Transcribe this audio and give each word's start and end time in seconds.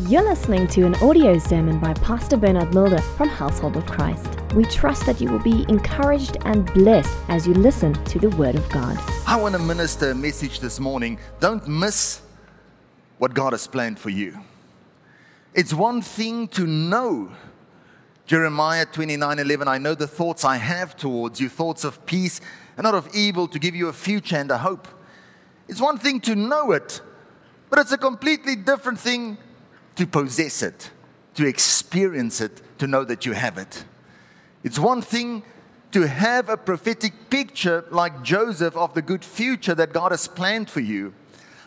You're 0.00 0.24
listening 0.24 0.66
to 0.68 0.82
an 0.82 0.94
audio 0.96 1.38
sermon 1.38 1.80
by 1.80 1.94
Pastor 1.94 2.36
Bernard 2.36 2.74
Mulder 2.74 3.00
from 3.00 3.30
Household 3.30 3.78
of 3.78 3.86
Christ. 3.86 4.28
We 4.52 4.66
trust 4.66 5.06
that 5.06 5.22
you 5.22 5.32
will 5.32 5.42
be 5.42 5.64
encouraged 5.70 6.36
and 6.44 6.70
blessed 6.74 7.16
as 7.28 7.46
you 7.46 7.54
listen 7.54 7.94
to 8.04 8.18
the 8.18 8.28
Word 8.36 8.56
of 8.56 8.68
God. 8.68 8.98
I 9.26 9.40
want 9.40 9.54
to 9.54 9.58
minister 9.58 10.10
a 10.10 10.14
message 10.14 10.60
this 10.60 10.78
morning. 10.78 11.18
Don't 11.40 11.66
miss 11.66 12.20
what 13.16 13.32
God 13.32 13.54
has 13.54 13.66
planned 13.66 13.98
for 13.98 14.10
you. 14.10 14.38
It's 15.54 15.72
one 15.72 16.02
thing 16.02 16.48
to 16.48 16.66
know. 16.66 17.32
Jeremiah 18.26 18.84
29 18.84 19.38
11, 19.38 19.66
I 19.66 19.78
know 19.78 19.94
the 19.94 20.06
thoughts 20.06 20.44
I 20.44 20.58
have 20.58 20.94
towards 20.94 21.40
you, 21.40 21.48
thoughts 21.48 21.84
of 21.84 22.04
peace 22.04 22.42
and 22.76 22.84
not 22.84 22.94
of 22.94 23.08
evil, 23.14 23.48
to 23.48 23.58
give 23.58 23.74
you 23.74 23.88
a 23.88 23.94
future 23.94 24.36
and 24.36 24.50
a 24.50 24.58
hope. 24.58 24.88
It's 25.68 25.80
one 25.80 25.96
thing 25.96 26.20
to 26.20 26.36
know 26.36 26.72
it, 26.72 27.00
but 27.70 27.78
it's 27.78 27.92
a 27.92 27.98
completely 27.98 28.56
different 28.56 29.00
thing 29.00 29.38
to 29.96 30.06
possess 30.06 30.62
it, 30.62 30.90
to 31.34 31.46
experience 31.46 32.40
it, 32.40 32.62
to 32.78 32.86
know 32.86 33.04
that 33.04 33.26
you 33.26 33.32
have 33.32 33.58
it. 33.58 33.84
It's 34.62 34.78
one 34.78 35.02
thing 35.02 35.42
to 35.92 36.06
have 36.06 36.48
a 36.48 36.56
prophetic 36.56 37.30
picture 37.30 37.84
like 37.90 38.22
Joseph 38.22 38.76
of 38.76 38.94
the 38.94 39.02
good 39.02 39.24
future 39.24 39.74
that 39.74 39.92
God 39.92 40.12
has 40.12 40.28
planned 40.28 40.68
for 40.68 40.80
you. 40.80 41.14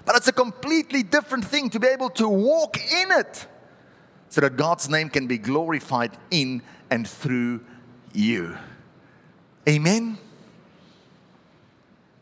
But 0.06 0.16
it's 0.16 0.28
a 0.28 0.34
completely 0.34 1.04
different 1.04 1.46
thing 1.46 1.70
to 1.72 1.80
be 1.80 1.88
able 1.88 2.10
to 2.12 2.28
walk 2.28 2.78
in 2.78 3.12
it 3.12 3.48
so 4.30 4.42
that 4.42 4.56
God's 4.56 4.90
name 4.90 5.10
can 5.10 5.28
be 5.28 5.38
glorified 5.38 6.12
in 6.30 6.62
and 6.90 7.08
through 7.08 7.62
you. 8.14 8.58
Amen. 9.68 10.18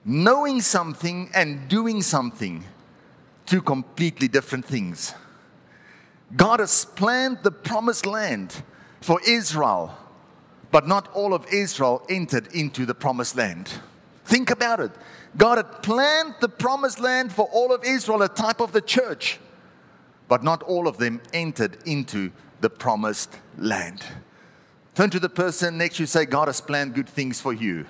Knowing 0.06 0.62
something 0.62 1.30
and 1.34 1.68
doing 1.68 2.02
something, 2.02 2.64
two 3.46 3.62
completely 3.62 4.28
different 4.28 4.66
things. 4.66 5.14
God 6.36 6.59
has 6.59 6.86
planned 6.86 7.40
the 7.44 7.52
promised 7.52 8.05
land 8.05 8.61
for 9.02 9.22
Israel, 9.25 9.95
but 10.72 10.88
not 10.88 11.08
all 11.14 11.34
of 11.34 11.45
Israel 11.52 12.06
entered 12.09 12.47
into 12.53 12.86
the 12.86 12.95
promised 12.95 13.36
land. 13.36 13.72
Think 14.25 14.50
about 14.50 14.80
it. 14.81 14.92
God 15.38 15.58
had 15.58 15.81
planned 15.81 16.36
the 16.42 16.50
promised 16.50 17.00
land 17.00 17.31
for 17.31 17.47
all 17.52 17.73
of 17.73 17.84
Israel, 17.86 18.22
a 18.23 18.28
type 18.28 18.59
of 18.59 18.73
the 18.73 18.81
church, 18.81 19.39
but 20.28 20.44
not 20.44 20.61
all 20.64 20.88
of 20.88 20.97
them 20.97 21.22
entered 21.34 21.78
into 21.86 22.31
the 22.59 22.69
promised 22.69 23.38
land. 23.58 24.03
Turn 24.95 25.09
to 25.12 25.19
the 25.19 25.30
person 25.30 25.78
next 25.78 25.97
to 25.97 26.03
you, 26.03 26.08
say, 26.08 26.25
God 26.25 26.47
has 26.47 26.59
planned 26.59 26.95
good 26.95 27.08
things 27.08 27.39
for 27.39 27.53
you. 27.53 27.86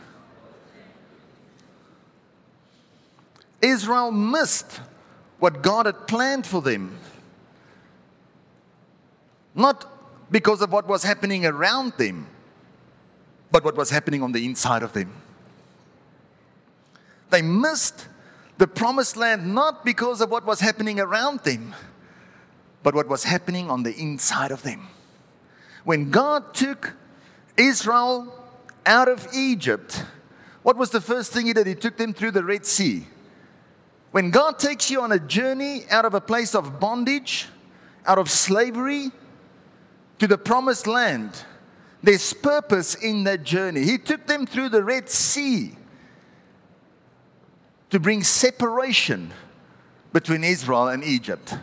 Israel 3.62 4.12
missed 4.12 4.82
what 5.40 5.62
God 5.62 5.86
had 5.86 6.08
planned 6.08 6.46
for 6.46 6.62
them. 6.62 7.00
Not 9.58 10.32
because 10.32 10.62
of 10.62 10.72
what 10.72 10.88
was 10.88 11.04
happening 11.04 11.46
around 11.46 11.94
them, 11.98 12.28
but 13.52 13.64
what 13.64 13.76
was 13.76 13.90
happening 13.90 14.22
on 14.22 14.32
the 14.32 14.46
inside 14.46 14.84
of 14.84 14.94
them. 14.94 15.12
They 17.32 17.42
missed 17.42 18.08
the 18.60 18.68
promised 18.68 19.18
land 19.18 19.54
not 19.54 19.84
because 19.84 20.22
of 20.22 20.30
what 20.30 20.46
was 20.46 20.60
happening 20.60 21.00
around 21.00 21.40
them, 21.40 21.74
but 22.84 22.94
what 22.94 23.08
was 23.08 23.24
happening 23.24 23.70
on 23.70 23.82
the 23.82 23.96
inside 23.96 24.52
of 24.52 24.62
them. 24.62 24.88
When 25.84 26.12
God 26.12 26.54
took 26.54 26.94
Israel 27.58 28.32
out 28.86 29.08
of 29.08 29.28
Egypt, 29.34 30.06
what 30.62 30.78
was 30.78 30.92
the 30.92 31.02
first 31.02 31.34
thing 31.34 31.48
He 31.48 31.54
did? 31.54 31.66
He 31.66 31.76
took 31.76 31.98
them 31.98 32.14
through 32.14 32.32
the 32.32 32.44
Red 32.44 32.66
Sea. 32.66 33.08
When 34.12 34.30
God 34.30 34.60
takes 34.60 34.92
you 34.92 35.02
on 35.02 35.12
a 35.12 35.20
journey 35.20 35.86
out 35.90 36.06
of 36.06 36.14
a 36.14 36.22
place 36.22 36.54
of 36.54 36.80
bondage, 36.80 37.48
out 38.06 38.20
of 38.20 38.30
slavery, 38.30 39.12
to 40.20 40.28
the 40.28 40.38
promised 40.38 40.88
land, 40.88 41.44
there's 42.02 42.34
purpose 42.34 42.96
in 42.96 43.24
that 43.26 43.44
journey. 43.44 43.84
He 43.84 43.98
took 43.98 44.28
them 44.28 44.46
through 44.46 44.70
the 44.70 44.84
Red 44.84 45.10
Sea 45.10 45.76
to 47.90 48.00
bring 48.00 48.24
separation 48.24 49.32
between 50.14 50.44
Israel 50.44 50.88
and 50.88 51.04
Egypt. 51.04 51.56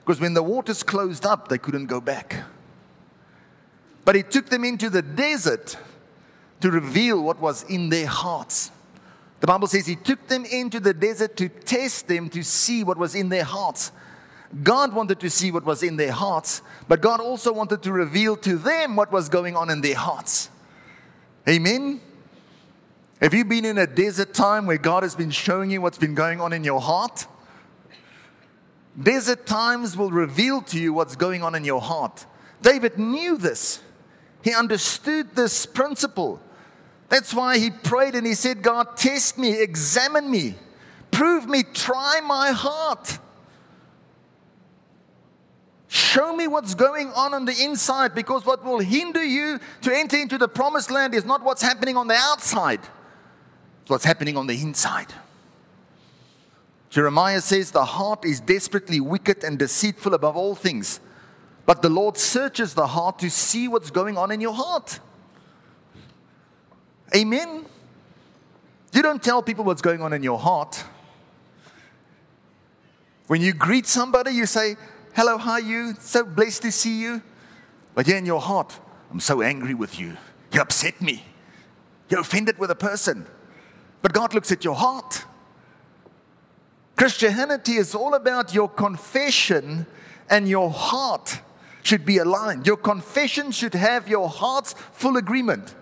Because 0.00 0.20
when 0.20 0.34
the 0.34 0.42
waters 0.42 0.82
closed 0.82 1.26
up, 1.26 1.48
they 1.48 1.58
couldn't 1.58 1.86
go 1.86 2.00
back. 2.00 2.44
But 4.04 4.14
He 4.14 4.22
took 4.22 4.46
them 4.46 4.64
into 4.64 4.88
the 4.88 5.02
desert 5.02 5.76
to 6.60 6.70
reveal 6.70 7.22
what 7.22 7.40
was 7.40 7.62
in 7.64 7.88
their 7.88 8.06
hearts. 8.06 8.70
The 9.40 9.46
Bible 9.46 9.68
says 9.68 9.86
He 9.86 9.96
took 9.96 10.26
them 10.28 10.44
into 10.44 10.80
the 10.80 10.94
desert 10.94 11.36
to 11.36 11.48
test 11.48 12.08
them 12.08 12.28
to 12.30 12.42
see 12.42 12.82
what 12.82 12.96
was 12.96 13.14
in 13.14 13.28
their 13.28 13.44
hearts. 13.44 13.92
God 14.62 14.94
wanted 14.94 15.20
to 15.20 15.30
see 15.30 15.50
what 15.50 15.64
was 15.64 15.82
in 15.82 15.96
their 15.96 16.12
hearts, 16.12 16.62
but 16.88 17.02
God 17.02 17.20
also 17.20 17.52
wanted 17.52 17.82
to 17.82 17.92
reveal 17.92 18.36
to 18.38 18.56
them 18.56 18.96
what 18.96 19.12
was 19.12 19.28
going 19.28 19.56
on 19.56 19.68
in 19.68 19.82
their 19.82 19.96
hearts. 19.96 20.48
Amen. 21.46 22.00
Have 23.20 23.34
you 23.34 23.44
been 23.44 23.64
in 23.64 23.78
a 23.78 23.86
desert 23.86 24.32
time 24.32 24.64
where 24.66 24.78
God 24.78 25.02
has 25.02 25.14
been 25.14 25.30
showing 25.30 25.70
you 25.70 25.80
what's 25.80 25.98
been 25.98 26.14
going 26.14 26.40
on 26.40 26.52
in 26.52 26.64
your 26.64 26.80
heart? 26.80 27.26
Desert 29.00 29.46
times 29.46 29.96
will 29.96 30.10
reveal 30.10 30.62
to 30.62 30.78
you 30.78 30.92
what's 30.92 31.14
going 31.14 31.42
on 31.42 31.54
in 31.54 31.64
your 31.64 31.80
heart. 31.80 32.26
David 32.62 32.98
knew 32.98 33.36
this, 33.36 33.80
he 34.42 34.54
understood 34.54 35.34
this 35.34 35.66
principle. 35.66 36.40
That's 37.08 37.32
why 37.32 37.58
he 37.58 37.70
prayed 37.70 38.14
and 38.14 38.26
he 38.26 38.34
said, 38.34 38.62
God, 38.62 38.96
test 38.96 39.38
me, 39.38 39.60
examine 39.60 40.30
me, 40.30 40.56
prove 41.10 41.48
me, 41.48 41.62
try 41.62 42.20
my 42.24 42.50
heart. 42.50 43.18
Show 45.88 46.36
me 46.36 46.46
what's 46.46 46.74
going 46.74 47.10
on 47.12 47.32
on 47.32 47.46
the 47.46 47.64
inside 47.64 48.14
because 48.14 48.44
what 48.44 48.62
will 48.62 48.78
hinder 48.78 49.24
you 49.24 49.58
to 49.82 49.94
enter 49.94 50.18
into 50.18 50.36
the 50.36 50.46
promised 50.46 50.90
land 50.90 51.14
is 51.14 51.24
not 51.24 51.42
what's 51.42 51.62
happening 51.62 51.96
on 51.96 52.06
the 52.06 52.14
outside, 52.14 52.80
it's 53.82 53.90
what's 53.90 54.04
happening 54.04 54.36
on 54.36 54.46
the 54.46 54.60
inside. 54.60 55.12
Jeremiah 56.90 57.40
says, 57.40 57.70
The 57.70 57.84
heart 57.84 58.24
is 58.24 58.40
desperately 58.40 59.00
wicked 59.00 59.44
and 59.44 59.58
deceitful 59.58 60.12
above 60.12 60.36
all 60.36 60.54
things, 60.54 61.00
but 61.64 61.80
the 61.80 61.88
Lord 61.88 62.18
searches 62.18 62.74
the 62.74 62.86
heart 62.86 63.18
to 63.20 63.30
see 63.30 63.66
what's 63.66 63.90
going 63.90 64.18
on 64.18 64.30
in 64.30 64.40
your 64.42 64.54
heart. 64.54 65.00
Amen. 67.16 67.64
You 68.92 69.02
don't 69.02 69.22
tell 69.22 69.42
people 69.42 69.64
what's 69.64 69.82
going 69.82 70.02
on 70.02 70.12
in 70.12 70.22
your 70.22 70.38
heart. 70.38 70.84
When 73.26 73.42
you 73.42 73.52
greet 73.52 73.86
somebody, 73.86 74.32
you 74.32 74.46
say, 74.46 74.76
Hello, 75.18 75.36
are 75.36 75.58
you? 75.58 75.94
So 75.98 76.22
blessed 76.22 76.62
to 76.62 76.70
see 76.70 77.00
you. 77.00 77.20
But 77.96 78.06
yeah, 78.06 78.18
in 78.18 78.24
your 78.24 78.40
heart, 78.40 78.78
I'm 79.10 79.18
so 79.18 79.42
angry 79.42 79.74
with 79.74 79.98
you. 79.98 80.16
You 80.52 80.60
upset 80.60 81.02
me. 81.02 81.24
You're 82.08 82.20
offended 82.20 82.56
with 82.60 82.70
a 82.70 82.76
person. 82.76 83.26
But 84.00 84.12
God 84.12 84.32
looks 84.32 84.52
at 84.52 84.64
your 84.64 84.76
heart. 84.76 85.24
Christianity 86.94 87.78
is 87.78 87.96
all 87.96 88.14
about 88.14 88.54
your 88.54 88.68
confession 88.68 89.86
and 90.30 90.48
your 90.48 90.70
heart 90.70 91.40
should 91.82 92.04
be 92.04 92.18
aligned. 92.18 92.68
Your 92.68 92.76
confession 92.76 93.50
should 93.50 93.74
have 93.74 94.06
your 94.06 94.28
heart's 94.28 94.74
full 94.92 95.16
agreement. 95.16 95.74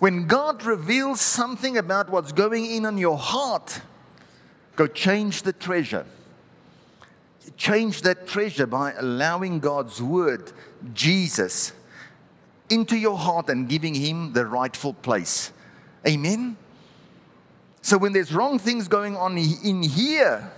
When 0.00 0.26
God 0.26 0.64
reveals 0.64 1.20
something 1.20 1.78
about 1.78 2.10
what's 2.10 2.32
going 2.32 2.66
in 2.66 2.84
on 2.84 2.98
your 2.98 3.18
heart, 3.18 3.82
go 4.74 4.88
change 4.88 5.42
the 5.42 5.52
treasure 5.52 6.06
change 7.56 8.02
that 8.02 8.26
treasure 8.26 8.66
by 8.66 8.92
allowing 8.92 9.60
God's 9.60 10.02
word, 10.02 10.52
Jesus, 10.94 11.72
into 12.70 12.96
your 12.96 13.16
heart 13.16 13.48
and 13.48 13.68
giving 13.68 13.94
him 13.94 14.32
the 14.32 14.46
rightful 14.46 14.94
place. 14.94 15.52
Amen. 16.06 16.56
So 17.80 17.96
when 17.96 18.12
there's 18.12 18.32
wrong 18.32 18.58
things 18.58 18.88
going 18.88 19.16
on 19.16 19.38
in 19.38 19.82
here, 19.82 20.50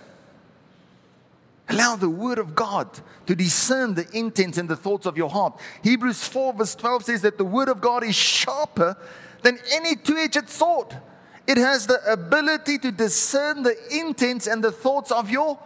allow 1.69 1.97
the 1.97 2.11
word 2.11 2.39
of 2.39 2.54
God 2.54 2.89
to 3.27 3.34
discern 3.34 3.95
the 3.95 4.07
intents 4.13 4.59
and 4.59 4.69
the 4.69 4.77
thoughts 4.77 5.07
of 5.07 5.16
your 5.16 5.31
heart. 5.31 5.60
Hebrews 5.83 6.25
4, 6.25 6.54
verse 6.54 6.75
12 6.75 7.04
says 7.04 7.22
that 7.22 7.39
the 7.39 7.45
word 7.45 7.69
of 7.69 7.81
God 7.81 8.03
is 8.03 8.16
sharper 8.16 8.97
than 9.42 9.59
any 9.72 9.95
two 9.97 10.16
edged 10.16 10.48
sword. 10.48 10.98
It 11.47 11.57
has 11.57 11.87
the 11.87 12.01
ability 12.10 12.78
to 12.78 12.92
discern 12.92 13.63
the 13.63 13.77
intents 13.91 14.47
and 14.47 14.63
the 14.63 14.72
thoughts 14.72 15.10
of 15.10 15.31
your 15.31 15.59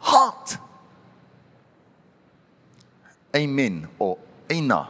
heart. 0.00 0.56
Amen 3.34 3.88
or 3.98 4.18
Aina. 4.50 4.88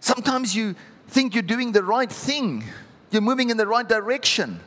Sometimes 0.00 0.54
you 0.54 0.74
think 1.08 1.34
you're 1.34 1.42
doing 1.42 1.72
the 1.72 1.82
right 1.82 2.10
thing, 2.10 2.64
you're 3.10 3.22
moving 3.22 3.50
in 3.50 3.56
the 3.56 3.66
right 3.66 3.88
direction, 3.88 4.60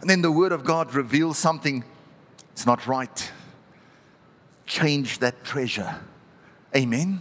and 0.00 0.08
then 0.08 0.22
the 0.22 0.32
Word 0.32 0.52
of 0.52 0.64
God 0.64 0.94
reveals 0.94 1.38
something 1.38 1.84
it's 2.52 2.66
not 2.66 2.86
right. 2.86 3.32
Change 4.66 5.18
that 5.20 5.44
treasure. 5.44 5.96
Amen. 6.76 7.20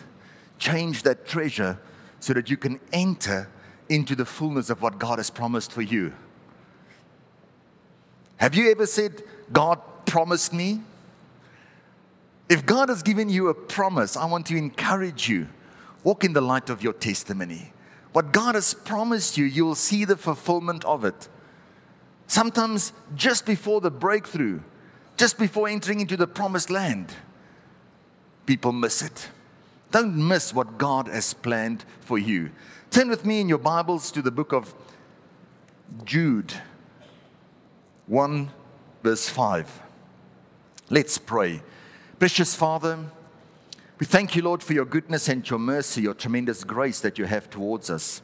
Change 0.58 1.04
that 1.04 1.26
treasure 1.26 1.80
so 2.20 2.34
that 2.34 2.50
you 2.50 2.58
can 2.58 2.80
enter 2.92 3.50
into 3.88 4.16
the 4.16 4.26
fullness 4.26 4.70
of 4.70 4.82
what 4.82 5.00
God 5.00 5.18
has 5.18 5.30
promised 5.30 5.72
for 5.72 5.82
you. 5.82 6.14
Have 8.40 8.56
you 8.56 8.72
ever 8.72 8.86
said, 8.86 9.22
God 9.52 9.80
promised 10.06 10.54
me? 10.54 10.82
If 12.48 12.66
God 12.66 12.90
has 12.90 13.04
given 13.04 13.30
you 13.30 13.50
a 13.50 13.54
promise, 13.54 14.16
I 14.18 14.26
want 14.26 14.48
to 14.48 14.56
encourage 14.56 15.30
you 15.30 15.48
walk 16.04 16.24
in 16.24 16.32
the 16.32 16.42
light 16.42 16.70
of 16.70 16.82
your 16.82 16.94
testimony. 16.94 17.74
What 18.14 18.32
God 18.32 18.56
has 18.56 18.74
promised 18.74 19.38
you, 19.38 19.44
you'll 19.44 19.76
see 19.76 20.06
the 20.06 20.16
fulfillment 20.16 20.86
of 20.86 21.04
it. 21.04 21.28
Sometimes 22.28 22.94
just 23.14 23.46
before 23.46 23.82
the 23.82 23.92
breakthrough, 23.92 24.62
just 25.18 25.38
before 25.38 25.68
entering 25.68 26.00
into 26.00 26.16
the 26.16 26.26
promised 26.26 26.70
land, 26.70 27.14
people 28.46 28.72
miss 28.72 29.02
it. 29.02 29.30
Don't 29.92 30.16
miss 30.16 30.54
what 30.54 30.78
God 30.78 31.08
has 31.08 31.34
planned 31.34 31.84
for 32.00 32.18
you. 32.18 32.52
Turn 32.90 33.10
with 33.10 33.26
me 33.26 33.42
in 33.42 33.50
your 33.50 33.58
Bibles 33.58 34.12
to 34.12 34.22
the 34.22 34.32
book 34.32 34.54
of 34.54 34.74
Jude 36.06 36.54
1, 38.10 38.50
verse 39.04 39.30
5. 39.30 39.82
Let's 40.90 41.20
pray. 41.20 41.62
Precious 42.18 42.56
Father, 42.56 42.98
we 44.00 44.08
thank 44.08 44.36
you, 44.36 44.42
Lord, 44.42 44.64
for 44.64 44.74
your 44.74 44.86
goodness 44.86 45.30
and 45.30 45.48
your 45.48 45.60
mercy, 45.60 46.02
your 46.02 46.16
tremendous 46.16 46.64
grace 46.64 47.02
that 47.02 47.20
you 47.20 47.26
have 47.26 47.52
towards 47.52 47.92
us. 47.92 48.24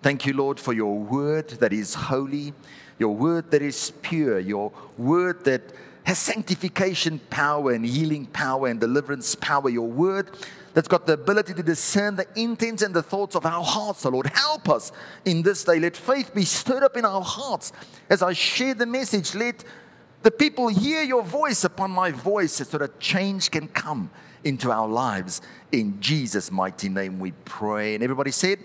Thank 0.00 0.26
you, 0.26 0.32
Lord, 0.32 0.60
for 0.60 0.72
your 0.72 0.96
word 0.96 1.48
that 1.58 1.72
is 1.72 1.94
holy, 1.94 2.54
your 3.00 3.16
word 3.16 3.50
that 3.50 3.62
is 3.62 3.90
pure, 4.00 4.38
your 4.38 4.70
word 4.96 5.44
that 5.44 5.62
has 6.04 6.20
sanctification 6.20 7.18
power 7.28 7.72
and 7.72 7.84
healing 7.84 8.26
power 8.26 8.68
and 8.68 8.78
deliverance 8.78 9.34
power, 9.34 9.68
your 9.68 9.88
word 9.88 10.30
that's 10.76 10.88
got 10.88 11.06
the 11.06 11.14
ability 11.14 11.54
to 11.54 11.62
discern 11.62 12.16
the 12.16 12.26
intents 12.38 12.82
and 12.82 12.92
the 12.92 13.02
thoughts 13.02 13.34
of 13.34 13.46
our 13.46 13.64
hearts. 13.64 14.02
So, 14.02 14.10
Lord, 14.10 14.26
help 14.26 14.68
us 14.68 14.92
in 15.24 15.40
this 15.40 15.64
day. 15.64 15.80
Let 15.80 15.96
faith 15.96 16.34
be 16.34 16.44
stirred 16.44 16.82
up 16.82 16.98
in 16.98 17.06
our 17.06 17.22
hearts 17.22 17.72
as 18.10 18.22
I 18.22 18.34
share 18.34 18.74
the 18.74 18.84
message. 18.84 19.34
Let 19.34 19.64
the 20.20 20.30
people 20.30 20.68
hear 20.68 21.02
your 21.02 21.22
voice 21.22 21.64
upon 21.64 21.92
my 21.92 22.10
voice 22.10 22.52
so 22.52 22.76
that 22.76 23.00
change 23.00 23.50
can 23.50 23.68
come 23.68 24.10
into 24.44 24.70
our 24.70 24.86
lives. 24.86 25.40
In 25.72 25.98
Jesus' 25.98 26.52
mighty 26.52 26.90
name 26.90 27.20
we 27.20 27.32
pray. 27.46 27.94
And 27.94 28.04
everybody 28.04 28.30
said, 28.30 28.58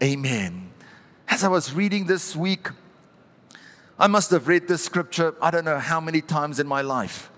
Amen. 0.00 0.70
As 1.26 1.42
I 1.42 1.48
was 1.48 1.72
reading 1.72 2.06
this 2.06 2.36
week, 2.36 2.68
I 3.98 4.06
must 4.06 4.30
have 4.30 4.46
read 4.46 4.68
this 4.68 4.84
scripture, 4.84 5.34
I 5.42 5.50
don't 5.50 5.64
know 5.64 5.80
how 5.80 6.00
many 6.00 6.20
times 6.20 6.60
in 6.60 6.68
my 6.68 6.82
life. 6.82 7.32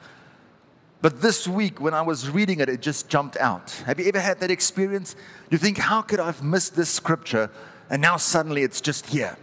But 1.02 1.20
this 1.20 1.46
week, 1.46 1.80
when 1.80 1.94
I 1.94 2.02
was 2.02 2.30
reading 2.30 2.60
it, 2.60 2.68
it 2.68 2.80
just 2.80 3.08
jumped 3.08 3.36
out. 3.36 3.70
Have 3.86 4.00
you 4.00 4.06
ever 4.06 4.20
had 4.20 4.40
that 4.40 4.50
experience? 4.50 5.14
You 5.50 5.58
think, 5.58 5.78
how 5.78 6.02
could 6.02 6.20
I 6.20 6.26
have 6.26 6.42
missed 6.42 6.74
this 6.74 6.88
scripture? 6.88 7.50
And 7.90 8.02
now 8.02 8.16
suddenly 8.16 8.62
it's 8.62 8.80
just 8.80 9.06
here. 9.06 9.36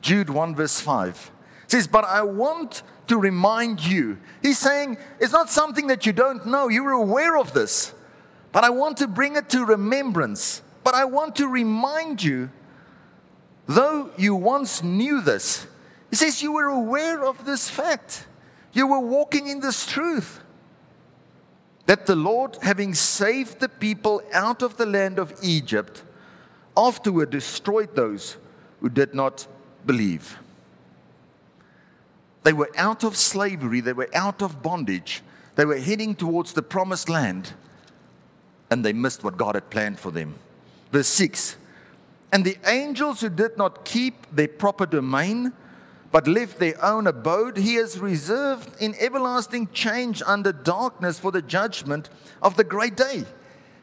Jude 0.00 0.30
1, 0.30 0.54
verse 0.54 0.80
5 0.80 1.32
says, 1.66 1.86
But 1.86 2.04
I 2.04 2.22
want 2.22 2.82
to 3.08 3.18
remind 3.18 3.84
you. 3.84 4.18
He's 4.42 4.58
saying, 4.58 4.98
It's 5.20 5.32
not 5.32 5.50
something 5.50 5.88
that 5.88 6.06
you 6.06 6.12
don't 6.12 6.46
know. 6.46 6.68
You're 6.68 6.92
aware 6.92 7.36
of 7.36 7.52
this. 7.52 7.92
But 8.52 8.64
I 8.64 8.70
want 8.70 8.98
to 8.98 9.08
bring 9.08 9.36
it 9.36 9.50
to 9.50 9.64
remembrance. 9.64 10.62
But 10.84 10.94
I 10.94 11.04
want 11.04 11.36
to 11.36 11.48
remind 11.48 12.22
you, 12.22 12.50
though 13.66 14.10
you 14.16 14.34
once 14.34 14.82
knew 14.82 15.20
this, 15.20 15.66
he 16.10 16.16
says, 16.16 16.42
You 16.42 16.52
were 16.52 16.68
aware 16.68 17.24
of 17.24 17.44
this 17.44 17.68
fact. 17.68 18.26
You 18.76 18.86
were 18.86 19.00
walking 19.00 19.46
in 19.46 19.60
this 19.60 19.86
truth 19.86 20.40
that 21.86 22.04
the 22.04 22.14
Lord, 22.14 22.58
having 22.60 22.92
saved 22.92 23.58
the 23.58 23.70
people 23.70 24.20
out 24.34 24.60
of 24.60 24.76
the 24.76 24.84
land 24.84 25.18
of 25.18 25.32
Egypt, 25.42 26.02
afterward 26.76 27.30
destroyed 27.30 27.96
those 27.96 28.36
who 28.82 28.90
did 28.90 29.14
not 29.14 29.46
believe. 29.86 30.36
They 32.42 32.52
were 32.52 32.70
out 32.76 33.02
of 33.02 33.16
slavery, 33.16 33.80
they 33.80 33.94
were 33.94 34.10
out 34.14 34.42
of 34.42 34.62
bondage, 34.62 35.22
they 35.54 35.64
were 35.64 35.78
heading 35.78 36.14
towards 36.14 36.52
the 36.52 36.62
promised 36.62 37.08
land, 37.08 37.54
and 38.70 38.84
they 38.84 38.92
missed 38.92 39.24
what 39.24 39.38
God 39.38 39.54
had 39.54 39.70
planned 39.70 39.98
for 39.98 40.10
them. 40.10 40.34
Verse 40.92 41.08
6 41.08 41.56
And 42.30 42.44
the 42.44 42.58
angels 42.66 43.22
who 43.22 43.30
did 43.30 43.56
not 43.56 43.86
keep 43.86 44.26
their 44.30 44.48
proper 44.48 44.84
domain, 44.84 45.54
but 46.12 46.28
left 46.28 46.58
their 46.58 46.82
own 46.84 47.06
abode, 47.06 47.56
he 47.56 47.74
has 47.74 47.98
reserved 47.98 48.80
in 48.80 48.94
everlasting 49.00 49.68
change 49.72 50.22
under 50.26 50.52
darkness 50.52 51.18
for 51.18 51.32
the 51.32 51.42
judgment 51.42 52.08
of 52.42 52.56
the 52.56 52.64
great 52.64 52.96
day. 52.96 53.24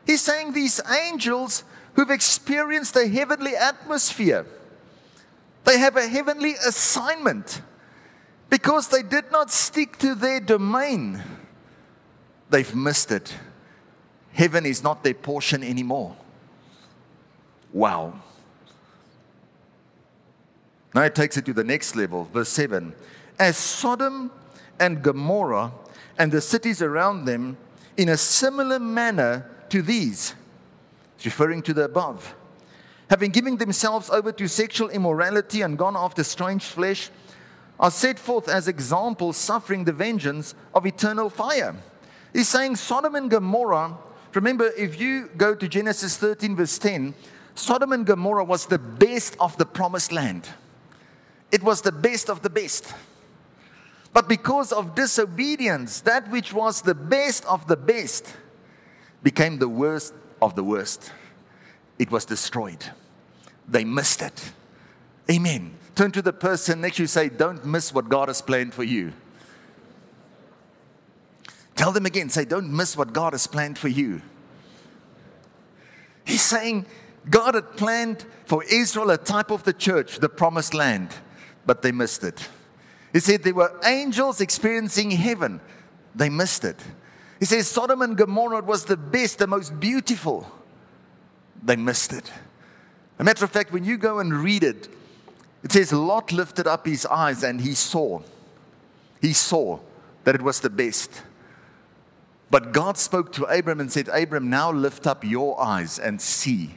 He's 0.05 0.21
saying 0.21 0.53
these 0.53 0.81
angels 0.89 1.63
who've 1.93 2.09
experienced 2.09 2.95
a 2.95 3.07
heavenly 3.07 3.55
atmosphere, 3.55 4.45
they 5.63 5.77
have 5.77 5.95
a 5.95 6.07
heavenly 6.07 6.53
assignment 6.65 7.61
because 8.49 8.89
they 8.89 9.01
did 9.01 9.31
not 9.31 9.51
stick 9.51 9.97
to 9.99 10.15
their 10.15 10.39
domain. 10.39 11.23
They've 12.49 12.75
missed 12.75 13.11
it. 13.11 13.33
Heaven 14.31 14.65
is 14.65 14.83
not 14.83 15.03
their 15.03 15.13
portion 15.13 15.63
anymore. 15.63 16.15
Wow. 17.71 18.13
Now 20.93 21.01
it 21.03 21.15
takes 21.15 21.37
it 21.37 21.45
to 21.45 21.53
the 21.53 21.63
next 21.63 21.95
level, 21.95 22.25
verse 22.31 22.49
7. 22.49 22.93
As 23.39 23.57
Sodom 23.57 24.31
and 24.79 25.01
Gomorrah 25.01 25.71
and 26.19 26.31
the 26.31 26.41
cities 26.41 26.81
around 26.81 27.25
them, 27.25 27.57
in 27.97 28.09
a 28.09 28.17
similar 28.17 28.79
manner 28.79 29.49
to 29.69 29.81
these, 29.81 30.35
referring 31.25 31.61
to 31.63 31.73
the 31.73 31.85
above, 31.85 32.35
having 33.09 33.31
given 33.31 33.57
themselves 33.57 34.09
over 34.09 34.31
to 34.31 34.47
sexual 34.47 34.89
immorality 34.89 35.61
and 35.61 35.77
gone 35.77 35.95
after 35.95 36.23
strange 36.23 36.63
flesh, 36.63 37.09
are 37.79 37.91
set 37.91 38.19
forth 38.19 38.47
as 38.47 38.67
examples 38.67 39.35
suffering 39.35 39.83
the 39.83 39.91
vengeance 39.91 40.53
of 40.73 40.85
eternal 40.85 41.29
fire. 41.29 41.75
He's 42.33 42.47
saying 42.47 42.75
Sodom 42.75 43.15
and 43.15 43.29
Gomorrah, 43.29 43.97
remember, 44.33 44.71
if 44.77 44.99
you 44.99 45.29
go 45.37 45.55
to 45.55 45.67
Genesis 45.67 46.17
13, 46.17 46.55
verse 46.55 46.77
10, 46.77 47.13
Sodom 47.55 47.93
and 47.93 48.05
Gomorrah 48.05 48.43
was 48.43 48.65
the 48.67 48.79
best 48.79 49.35
of 49.39 49.57
the 49.57 49.65
promised 49.65 50.11
land. 50.11 50.49
It 51.53 51.61
was 51.61 51.81
the 51.81 51.91
best 51.91 52.31
of 52.31 52.41
the 52.41 52.49
best. 52.49 52.91
But 54.11 54.27
because 54.27 54.71
of 54.71 54.95
disobedience, 54.95 56.01
that 56.01 56.27
which 56.31 56.51
was 56.51 56.81
the 56.81 56.95
best 56.95 57.45
of 57.45 57.67
the 57.67 57.77
best 57.77 58.35
became 59.21 59.59
the 59.59 59.69
worst 59.69 60.15
of 60.41 60.55
the 60.55 60.63
worst. 60.63 61.11
It 61.99 62.09
was 62.09 62.25
destroyed. 62.25 62.83
They 63.67 63.83
missed 63.83 64.23
it. 64.23 64.51
Amen. 65.29 65.75
Turn 65.93 66.11
to 66.13 66.23
the 66.23 66.33
person 66.33 66.81
next 66.81 66.95
to 66.95 67.03
you 67.03 67.07
say, 67.07 67.29
Don't 67.29 67.63
miss 67.63 67.93
what 67.93 68.09
God 68.09 68.29
has 68.29 68.41
planned 68.41 68.73
for 68.73 68.83
you. 68.83 69.13
Tell 71.75 71.91
them 71.91 72.07
again, 72.07 72.29
say, 72.29 72.45
Don't 72.45 72.75
miss 72.75 72.97
what 72.97 73.13
God 73.13 73.33
has 73.33 73.45
planned 73.45 73.77
for 73.77 73.89
you. 73.89 74.23
He's 76.25 76.41
saying, 76.41 76.87
God 77.29 77.53
had 77.53 77.77
planned 77.77 78.25
for 78.45 78.63
Israel 78.63 79.11
a 79.11 79.19
type 79.19 79.51
of 79.51 79.65
the 79.65 79.73
church, 79.73 80.17
the 80.17 80.29
promised 80.29 80.73
land 80.73 81.11
but 81.65 81.81
they 81.81 81.91
missed 81.91 82.23
it. 82.23 82.49
He 83.11 83.19
said 83.19 83.43
there 83.43 83.53
were 83.53 83.79
angels 83.83 84.41
experiencing 84.41 85.11
heaven. 85.11 85.61
They 86.15 86.29
missed 86.29 86.63
it. 86.65 86.79
He 87.39 87.45
says 87.45 87.67
Sodom 87.67 88.01
and 88.01 88.17
Gomorrah 88.17 88.61
was 88.61 88.85
the 88.85 88.97
best, 88.97 89.39
the 89.39 89.47
most 89.47 89.79
beautiful. 89.79 90.49
They 91.63 91.75
missed 91.75 92.13
it. 92.13 92.31
A 93.19 93.23
matter 93.23 93.45
of 93.45 93.51
fact, 93.51 93.71
when 93.71 93.83
you 93.83 93.97
go 93.97 94.19
and 94.19 94.33
read 94.33 94.63
it, 94.63 94.89
it 95.63 95.71
says 95.71 95.93
Lot 95.93 96.31
lifted 96.31 96.67
up 96.67 96.85
his 96.85 97.05
eyes 97.05 97.43
and 97.43 97.61
he 97.61 97.73
saw. 97.73 98.21
He 99.21 99.33
saw 99.33 99.79
that 100.23 100.35
it 100.35 100.41
was 100.41 100.59
the 100.59 100.69
best. 100.69 101.21
But 102.49 102.71
God 102.71 102.97
spoke 102.97 103.31
to 103.33 103.45
Abram 103.45 103.79
and 103.79 103.91
said, 103.91 104.09
Abram, 104.09 104.49
now 104.49 104.71
lift 104.71 105.07
up 105.07 105.23
your 105.23 105.59
eyes 105.61 105.97
and 105.97 106.21
see 106.21 106.75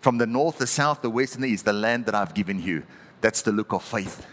from 0.00 0.18
the 0.18 0.26
north, 0.26 0.58
the 0.58 0.66
south, 0.66 1.02
the 1.02 1.10
west, 1.10 1.34
and 1.34 1.44
the 1.44 1.48
east, 1.48 1.64
the 1.64 1.72
land 1.72 2.06
that 2.06 2.14
I've 2.14 2.34
given 2.34 2.62
you. 2.62 2.84
That's 3.24 3.40
the 3.40 3.52
look 3.52 3.72
of 3.72 3.82
faith. 3.82 4.26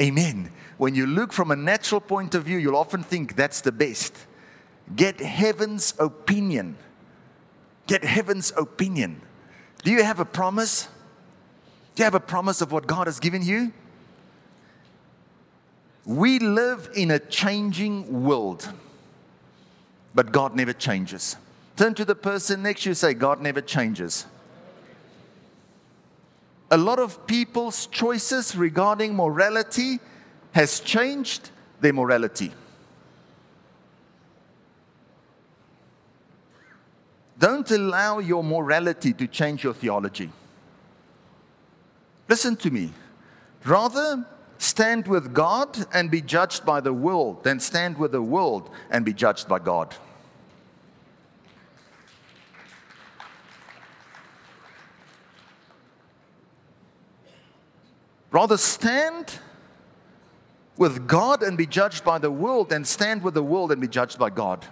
Amen. 0.00 0.50
When 0.78 0.94
you 0.94 1.04
look 1.04 1.30
from 1.30 1.50
a 1.50 1.56
natural 1.56 2.00
point 2.00 2.34
of 2.34 2.44
view, 2.44 2.56
you'll 2.56 2.74
often 2.74 3.02
think 3.02 3.36
that's 3.36 3.60
the 3.60 3.70
best. 3.70 4.14
Get 4.96 5.20
heaven's 5.20 5.92
opinion. 5.98 6.78
Get 7.86 8.04
heaven's 8.04 8.50
opinion. 8.56 9.20
Do 9.84 9.90
you 9.90 10.02
have 10.02 10.20
a 10.20 10.24
promise? 10.24 10.88
Do 11.94 12.00
you 12.00 12.04
have 12.04 12.14
a 12.14 12.20
promise 12.20 12.62
of 12.62 12.72
what 12.72 12.86
God 12.86 13.08
has 13.08 13.20
given 13.20 13.42
you? 13.42 13.74
We 16.06 16.38
live 16.38 16.88
in 16.94 17.10
a 17.10 17.18
changing 17.18 18.24
world, 18.24 18.72
but 20.14 20.32
God 20.32 20.56
never 20.56 20.72
changes. 20.72 21.36
Turn 21.76 21.92
to 21.92 22.06
the 22.06 22.14
person 22.14 22.62
next 22.62 22.84
to 22.84 22.88
you 22.88 22.94
say, 22.94 23.12
God 23.12 23.42
never 23.42 23.60
changes 23.60 24.24
a 26.70 26.76
lot 26.76 26.98
of 26.98 27.26
people's 27.26 27.86
choices 27.86 28.54
regarding 28.54 29.14
morality 29.14 30.00
has 30.52 30.80
changed 30.80 31.50
their 31.80 31.92
morality. 31.92 32.52
Don't 37.38 37.70
allow 37.70 38.18
your 38.18 38.42
morality 38.42 39.12
to 39.12 39.26
change 39.28 39.62
your 39.62 39.72
theology. 39.72 40.30
Listen 42.28 42.56
to 42.56 42.70
me. 42.70 42.92
Rather, 43.64 44.26
stand 44.58 45.06
with 45.06 45.32
God 45.32 45.86
and 45.94 46.10
be 46.10 46.20
judged 46.20 46.66
by 46.66 46.80
the 46.80 46.92
world 46.92 47.44
than 47.44 47.60
stand 47.60 47.96
with 47.96 48.12
the 48.12 48.22
world 48.22 48.70
and 48.90 49.04
be 49.04 49.12
judged 49.12 49.48
by 49.48 49.60
God. 49.60 49.94
Rather 58.38 58.56
stand 58.56 59.40
with 60.76 61.08
God 61.08 61.42
and 61.42 61.58
be 61.58 61.66
judged 61.66 62.04
by 62.04 62.18
the 62.18 62.30
world 62.30 62.68
than 62.68 62.84
stand 62.84 63.24
with 63.24 63.34
the 63.34 63.42
world 63.42 63.72
and 63.72 63.80
be 63.80 63.88
judged 63.88 64.16
by 64.16 64.30
God. 64.30 64.64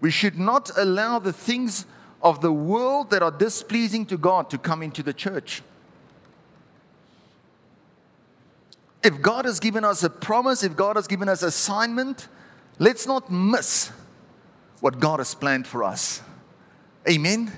We 0.00 0.10
should 0.10 0.40
not 0.40 0.72
allow 0.76 1.20
the 1.20 1.32
things 1.32 1.86
of 2.20 2.40
the 2.40 2.50
world 2.52 3.10
that 3.10 3.22
are 3.22 3.30
displeasing 3.30 4.06
to 4.06 4.16
God 4.16 4.50
to 4.50 4.58
come 4.58 4.82
into 4.82 5.04
the 5.04 5.12
church. 5.12 5.62
If 9.04 9.22
God 9.22 9.44
has 9.44 9.60
given 9.60 9.84
us 9.84 10.02
a 10.02 10.10
promise, 10.10 10.64
if 10.64 10.74
God 10.74 10.96
has 10.96 11.06
given 11.06 11.28
us 11.28 11.44
assignment, 11.44 12.26
let's 12.80 13.06
not 13.06 13.30
miss 13.30 13.92
what 14.80 14.98
God 14.98 15.20
has 15.20 15.32
planned 15.32 15.68
for 15.68 15.84
us. 15.84 16.22
Amen. 17.08 17.52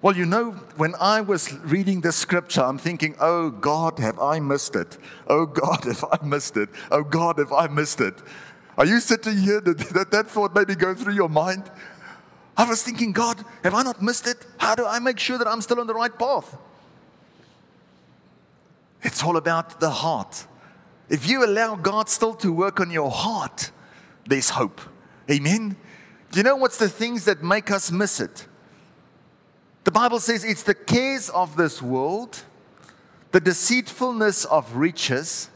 Well, 0.00 0.16
you 0.16 0.26
know, 0.26 0.52
when 0.76 0.94
I 1.00 1.20
was 1.20 1.52
reading 1.58 2.02
the 2.02 2.12
scripture, 2.12 2.62
I'm 2.62 2.78
thinking, 2.78 3.16
oh 3.20 3.50
God, 3.50 3.98
have 3.98 4.18
I 4.20 4.38
missed 4.38 4.76
it? 4.76 4.96
Oh 5.26 5.44
God, 5.44 5.84
have 5.84 6.04
I 6.12 6.24
missed 6.24 6.56
it? 6.56 6.68
Oh 6.90 7.02
God, 7.02 7.38
have 7.38 7.52
I 7.52 7.66
missed 7.66 8.00
it? 8.00 8.14
Are 8.76 8.86
you 8.86 9.00
sitting 9.00 9.38
here? 9.38 9.60
That, 9.60 10.10
that 10.12 10.28
thought 10.28 10.54
maybe 10.54 10.76
go 10.76 10.94
through 10.94 11.14
your 11.14 11.28
mind? 11.28 11.68
I 12.56 12.68
was 12.68 12.82
thinking, 12.82 13.12
God, 13.12 13.44
have 13.64 13.74
I 13.74 13.82
not 13.82 14.00
missed 14.00 14.28
it? 14.28 14.46
How 14.58 14.76
do 14.76 14.86
I 14.86 15.00
make 15.00 15.18
sure 15.18 15.36
that 15.36 15.48
I'm 15.48 15.60
still 15.60 15.80
on 15.80 15.88
the 15.88 15.94
right 15.94 16.16
path? 16.16 16.56
It's 19.02 19.22
all 19.22 19.36
about 19.36 19.80
the 19.80 19.90
heart. 19.90 20.46
If 21.08 21.28
you 21.28 21.44
allow 21.44 21.74
God 21.74 22.08
still 22.08 22.34
to 22.34 22.52
work 22.52 22.78
on 22.80 22.90
your 22.90 23.10
heart, 23.10 23.72
there's 24.26 24.50
hope. 24.50 24.80
Amen? 25.28 25.76
Do 26.30 26.38
you 26.38 26.44
know 26.44 26.56
what's 26.56 26.78
the 26.78 26.88
things 26.88 27.24
that 27.24 27.42
make 27.42 27.70
us 27.70 27.90
miss 27.90 28.20
it? 28.20 28.46
The 29.84 29.90
Bible 29.90 30.20
says 30.20 30.44
it's 30.44 30.62
the 30.62 30.74
cares 30.74 31.30
of 31.30 31.56
this 31.56 31.80
world, 31.80 32.42
the 33.32 33.40
deceitfulness 33.40 34.44
of 34.44 34.76
riches, 34.76 35.48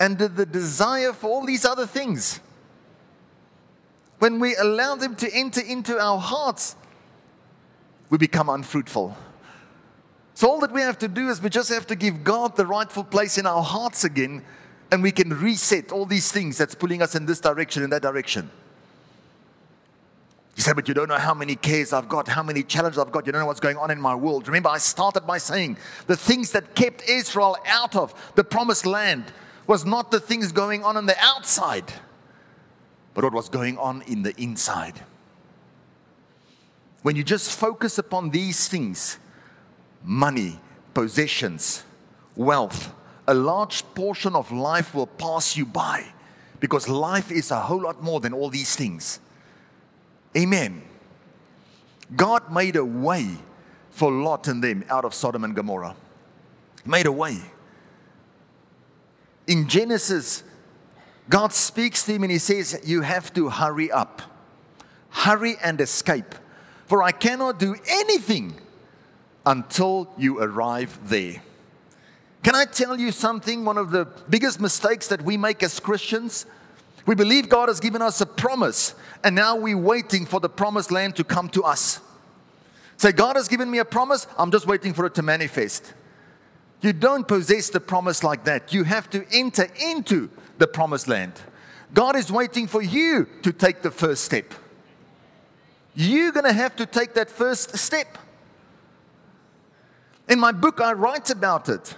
and 0.00 0.18
the, 0.18 0.46
desire 0.46 1.12
for 1.12 1.28
all 1.28 1.44
these 1.44 1.64
other 1.64 1.86
things. 1.86 2.40
When 4.18 4.40
we 4.40 4.56
allow 4.56 4.96
them 4.96 5.14
to 5.16 5.32
enter 5.32 5.60
into 5.60 5.98
our 5.98 6.18
hearts, 6.18 6.76
we 8.10 8.18
become 8.18 8.48
unfruitful. 8.48 9.16
So, 10.34 10.48
all 10.48 10.60
that 10.60 10.72
we 10.72 10.80
have 10.82 10.98
to 10.98 11.08
do 11.08 11.28
is 11.30 11.42
we 11.42 11.50
just 11.50 11.68
have 11.70 11.86
to 11.88 11.96
give 11.96 12.22
God 12.22 12.56
the 12.56 12.64
rightful 12.66 13.04
place 13.04 13.38
in 13.38 13.46
our 13.46 13.62
hearts 13.62 14.04
again, 14.04 14.44
and 14.90 15.02
we 15.02 15.10
can 15.10 15.30
reset 15.30 15.92
all 15.92 16.06
these 16.06 16.30
things 16.30 16.56
that's 16.56 16.74
pulling 16.74 17.02
us 17.02 17.14
in 17.14 17.26
this 17.26 17.40
direction, 17.40 17.82
in 17.82 17.90
that 17.90 18.02
direction. 18.02 18.50
You 20.58 20.64
say, 20.64 20.72
but 20.72 20.88
you 20.88 20.94
don't 20.94 21.08
know 21.08 21.18
how 21.18 21.34
many 21.34 21.54
cares 21.54 21.92
I've 21.92 22.08
got, 22.08 22.26
how 22.26 22.42
many 22.42 22.64
challenges 22.64 22.98
I've 22.98 23.12
got. 23.12 23.24
You 23.24 23.30
don't 23.30 23.42
know 23.42 23.46
what's 23.46 23.60
going 23.60 23.76
on 23.76 23.92
in 23.92 24.00
my 24.00 24.16
world. 24.16 24.48
Remember, 24.48 24.70
I 24.70 24.78
started 24.78 25.20
by 25.20 25.38
saying 25.38 25.78
the 26.08 26.16
things 26.16 26.50
that 26.50 26.74
kept 26.74 27.08
Israel 27.08 27.56
out 27.64 27.94
of 27.94 28.12
the 28.34 28.42
promised 28.42 28.84
land 28.84 29.26
was 29.68 29.84
not 29.84 30.10
the 30.10 30.18
things 30.18 30.50
going 30.50 30.82
on 30.82 30.96
on 30.96 31.06
the 31.06 31.14
outside, 31.20 31.84
but 33.14 33.22
what 33.22 33.32
was 33.32 33.48
going 33.48 33.78
on 33.78 34.02
in 34.08 34.24
the 34.24 34.34
inside. 34.36 35.00
When 37.02 37.14
you 37.14 37.22
just 37.22 37.56
focus 37.56 37.96
upon 37.96 38.30
these 38.30 38.66
things 38.66 39.20
money, 40.02 40.58
possessions, 40.92 41.84
wealth, 42.34 42.92
a 43.28 43.34
large 43.34 43.84
portion 43.94 44.34
of 44.34 44.50
life 44.50 44.92
will 44.92 45.06
pass 45.06 45.56
you 45.56 45.66
by 45.66 46.04
because 46.58 46.88
life 46.88 47.30
is 47.30 47.52
a 47.52 47.60
whole 47.60 47.82
lot 47.82 48.02
more 48.02 48.18
than 48.18 48.32
all 48.32 48.50
these 48.50 48.74
things. 48.74 49.20
Amen. 50.38 50.82
God 52.14 52.52
made 52.52 52.76
a 52.76 52.84
way 52.84 53.26
for 53.90 54.12
Lot 54.12 54.46
and 54.46 54.62
them 54.62 54.84
out 54.88 55.04
of 55.04 55.12
Sodom 55.12 55.42
and 55.42 55.54
Gomorrah. 55.54 55.96
Made 56.86 57.06
a 57.06 57.12
way. 57.12 57.38
In 59.48 59.68
Genesis, 59.68 60.44
God 61.28 61.52
speaks 61.52 62.04
to 62.04 62.14
him 62.14 62.22
and 62.22 62.30
he 62.30 62.38
says, 62.38 62.80
You 62.84 63.02
have 63.02 63.34
to 63.34 63.48
hurry 63.48 63.90
up. 63.90 64.22
Hurry 65.10 65.56
and 65.62 65.80
escape. 65.80 66.34
For 66.86 67.02
I 67.02 67.10
cannot 67.10 67.58
do 67.58 67.74
anything 67.88 68.54
until 69.44 70.12
you 70.16 70.38
arrive 70.38 70.98
there. 71.08 71.42
Can 72.44 72.54
I 72.54 72.64
tell 72.64 72.98
you 72.98 73.10
something? 73.10 73.64
One 73.64 73.76
of 73.76 73.90
the 73.90 74.06
biggest 74.30 74.60
mistakes 74.60 75.08
that 75.08 75.22
we 75.22 75.36
make 75.36 75.62
as 75.62 75.80
Christians 75.80 76.46
we 77.08 77.14
believe 77.14 77.48
God 77.48 77.70
has 77.70 77.80
given 77.80 78.02
us 78.02 78.20
a 78.20 78.26
promise, 78.26 78.94
and 79.24 79.34
now 79.34 79.56
we're 79.56 79.78
waiting 79.78 80.26
for 80.26 80.40
the 80.40 80.48
promised 80.50 80.90
land 80.90 81.16
to 81.16 81.24
come 81.24 81.48
to 81.48 81.64
us. 81.64 82.00
Say, 82.98 83.12
God 83.12 83.36
has 83.36 83.48
given 83.48 83.70
me 83.70 83.78
a 83.78 83.84
promise, 83.86 84.26
I'm 84.36 84.50
just 84.50 84.66
waiting 84.66 84.92
for 84.92 85.06
it 85.06 85.14
to 85.14 85.22
manifest. 85.22 85.94
You 86.82 86.92
don't 86.92 87.26
possess 87.26 87.70
the 87.70 87.80
promise 87.80 88.22
like 88.22 88.44
that. 88.44 88.74
You 88.74 88.84
have 88.84 89.08
to 89.08 89.24
enter 89.32 89.68
into 89.82 90.28
the 90.58 90.66
promised 90.66 91.08
land. 91.08 91.32
God 91.94 92.14
is 92.14 92.30
waiting 92.30 92.66
for 92.66 92.82
you 92.82 93.26
to 93.40 93.54
take 93.54 93.80
the 93.80 93.90
first 93.90 94.24
step. 94.24 94.52
You're 95.94 96.32
going 96.32 96.44
to 96.44 96.52
have 96.52 96.76
to 96.76 96.84
take 96.84 97.14
that 97.14 97.30
first 97.30 97.74
step. 97.78 98.18
In 100.28 100.38
my 100.38 100.52
book, 100.52 100.78
I 100.82 100.92
write 100.92 101.30
about 101.30 101.70
it 101.70 101.96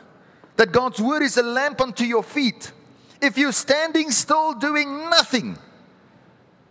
that 0.55 0.71
God's 0.71 1.01
word 1.01 1.23
is 1.23 1.37
a 1.37 1.43
lamp 1.43 1.81
unto 1.81 2.05
your 2.05 2.23
feet 2.23 2.71
if 3.21 3.37
you're 3.37 3.53
standing 3.53 4.11
still 4.11 4.55
doing 4.55 5.11
nothing, 5.11 5.59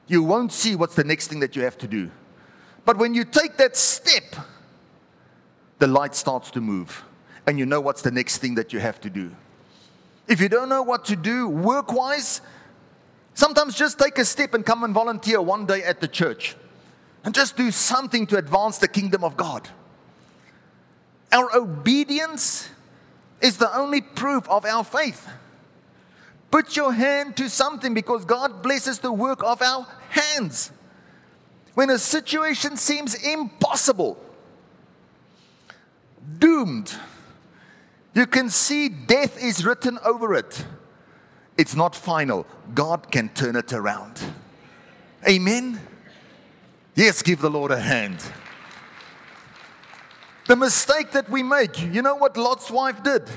you 0.07 0.23
won't 0.23 0.51
see 0.51 0.75
what's 0.75 0.95
the 0.95 1.03
next 1.03 1.27
thing 1.27 1.39
that 1.41 1.55
you 1.55 1.61
have 1.61 1.77
to 1.79 1.87
do. 1.87 2.09
But 2.85 2.97
when 2.97 3.13
you 3.13 3.23
take 3.23 3.57
that 3.57 3.77
step, 3.77 4.35
the 5.77 5.87
light 5.87 6.15
starts 6.15 6.51
to 6.51 6.61
move 6.61 7.03
and 7.47 7.57
you 7.57 7.65
know 7.65 7.81
what's 7.81 8.01
the 8.01 8.11
next 8.11 8.39
thing 8.39 8.55
that 8.55 8.73
you 8.73 8.79
have 8.79 8.99
to 9.01 9.09
do. 9.09 9.31
If 10.27 10.39
you 10.41 10.49
don't 10.49 10.69
know 10.69 10.83
what 10.83 11.05
to 11.05 11.15
do 11.15 11.47
work 11.47 11.91
wise, 11.91 12.41
sometimes 13.33 13.75
just 13.75 13.97
take 13.97 14.17
a 14.17 14.25
step 14.25 14.53
and 14.53 14.65
come 14.65 14.83
and 14.83 14.93
volunteer 14.93 15.41
one 15.41 15.65
day 15.65 15.83
at 15.83 16.01
the 16.01 16.07
church 16.07 16.55
and 17.23 17.33
just 17.33 17.57
do 17.57 17.71
something 17.71 18.27
to 18.27 18.37
advance 18.37 18.77
the 18.77 18.87
kingdom 18.87 19.23
of 19.23 19.35
God. 19.35 19.67
Our 21.31 21.55
obedience 21.55 22.69
is 23.41 23.57
the 23.57 23.75
only 23.75 24.01
proof 24.01 24.47
of 24.49 24.65
our 24.65 24.83
faith. 24.83 25.27
Put 26.51 26.75
your 26.75 26.91
hand 26.91 27.37
to 27.37 27.49
something 27.49 27.93
because 27.93 28.25
God 28.25 28.63
blesses 28.63 28.99
the 28.99 29.11
work 29.11 29.43
of 29.43 29.61
our 29.61 29.85
hands. 30.09 30.71
When 31.75 31.89
a 31.89 31.99
situation 31.99 32.75
seems 32.75 33.13
impossible, 33.15 34.17
doomed, 36.39 36.93
you 38.13 38.25
can 38.25 38.49
see 38.49 38.89
death 38.89 39.41
is 39.41 39.65
written 39.65 39.99
over 40.03 40.33
it. 40.33 40.65
It's 41.57 41.75
not 41.75 41.95
final. 41.95 42.47
God 42.73 43.11
can 43.11 43.29
turn 43.29 43.55
it 43.55 43.71
around. 43.71 44.19
Amen. 45.27 45.79
Yes, 46.95 47.21
give 47.21 47.41
the 47.41 47.49
Lord 47.49 47.71
a 47.71 47.79
hand. 47.79 48.19
The 50.47 50.55
mistake 50.55 51.11
that 51.11 51.29
we 51.29 51.43
make, 51.43 51.79
you 51.81 52.01
know 52.01 52.15
what 52.15 52.35
Lot's 52.35 52.71
wife 52.71 53.03
did? 53.03 53.29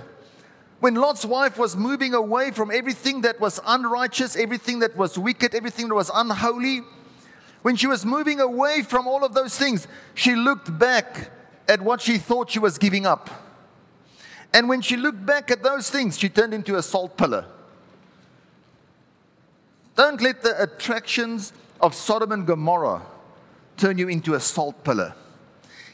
When 0.82 0.96
Lot's 0.96 1.24
wife 1.24 1.58
was 1.58 1.76
moving 1.76 2.12
away 2.12 2.50
from 2.50 2.72
everything 2.72 3.20
that 3.20 3.38
was 3.38 3.60
unrighteous, 3.64 4.34
everything 4.34 4.80
that 4.80 4.96
was 4.96 5.16
wicked, 5.16 5.54
everything 5.54 5.86
that 5.86 5.94
was 5.94 6.10
unholy, 6.12 6.80
when 7.62 7.76
she 7.76 7.86
was 7.86 8.04
moving 8.04 8.40
away 8.40 8.82
from 8.82 9.06
all 9.06 9.24
of 9.24 9.32
those 9.32 9.56
things, 9.56 9.86
she 10.14 10.34
looked 10.34 10.76
back 10.80 11.30
at 11.68 11.80
what 11.80 12.00
she 12.00 12.18
thought 12.18 12.50
she 12.50 12.58
was 12.58 12.78
giving 12.78 13.06
up. 13.06 13.30
And 14.52 14.68
when 14.68 14.80
she 14.80 14.96
looked 14.96 15.24
back 15.24 15.52
at 15.52 15.62
those 15.62 15.88
things, 15.88 16.18
she 16.18 16.28
turned 16.28 16.52
into 16.52 16.74
a 16.74 16.82
salt 16.82 17.16
pillar. 17.16 17.44
Don't 19.94 20.20
let 20.20 20.42
the 20.42 20.60
attractions 20.60 21.52
of 21.80 21.94
Sodom 21.94 22.32
and 22.32 22.44
Gomorrah 22.44 23.02
turn 23.76 23.98
you 23.98 24.08
into 24.08 24.34
a 24.34 24.40
salt 24.40 24.82
pillar. 24.82 25.14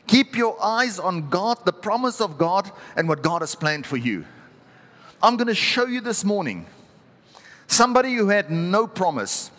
Keep 0.07 0.35
your 0.35 0.57
eyes 0.63 0.99
on 0.99 1.29
God, 1.29 1.59
the 1.67 1.75
promise 1.75 2.23
of 2.23 2.39
God, 2.39 2.71
and 2.97 3.07
what 3.07 3.21
God 3.21 3.43
has 3.43 3.55
planned 3.55 3.85
for 3.85 3.99
you. 3.99 4.25
I'm 5.23 5.37
going 5.37 5.49
to 5.49 5.55
show 5.55 5.87
you 5.87 6.01
this 6.01 6.25
morning 6.25 6.67
somebody 7.67 8.15
who 8.15 8.29
had 8.29 8.51
no 8.51 8.87
promise. 8.87 9.51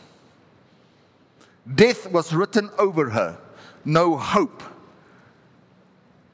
Death 1.73 2.09
was 2.11 2.33
written 2.33 2.69
over 2.77 3.09
her, 3.09 3.37
no 3.83 4.17
hope. 4.17 4.63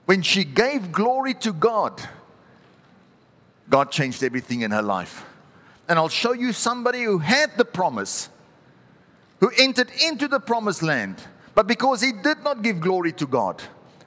When 0.05 0.21
she 0.21 0.43
gave 0.43 0.91
glory 0.91 1.33
to 1.35 1.51
God, 1.51 2.01
God 3.69 3.91
changed 3.91 4.23
everything 4.23 4.61
in 4.61 4.71
her 4.71 4.83
life. 4.83 5.25
And 5.89 5.97
I'll 5.97 6.09
show 6.09 6.33
you 6.33 6.53
somebody 6.53 7.03
who 7.03 7.17
had 7.17 7.57
the 7.57 7.65
promise, 7.65 8.29
who 9.39 9.51
entered 9.57 9.89
into 10.07 10.27
the 10.27 10.39
promised 10.39 10.83
land, 10.83 11.21
but 11.55 11.67
because 11.67 12.01
he 12.01 12.11
did 12.11 12.43
not 12.43 12.61
give 12.61 12.79
glory 12.79 13.11
to 13.13 13.25
God, 13.25 13.61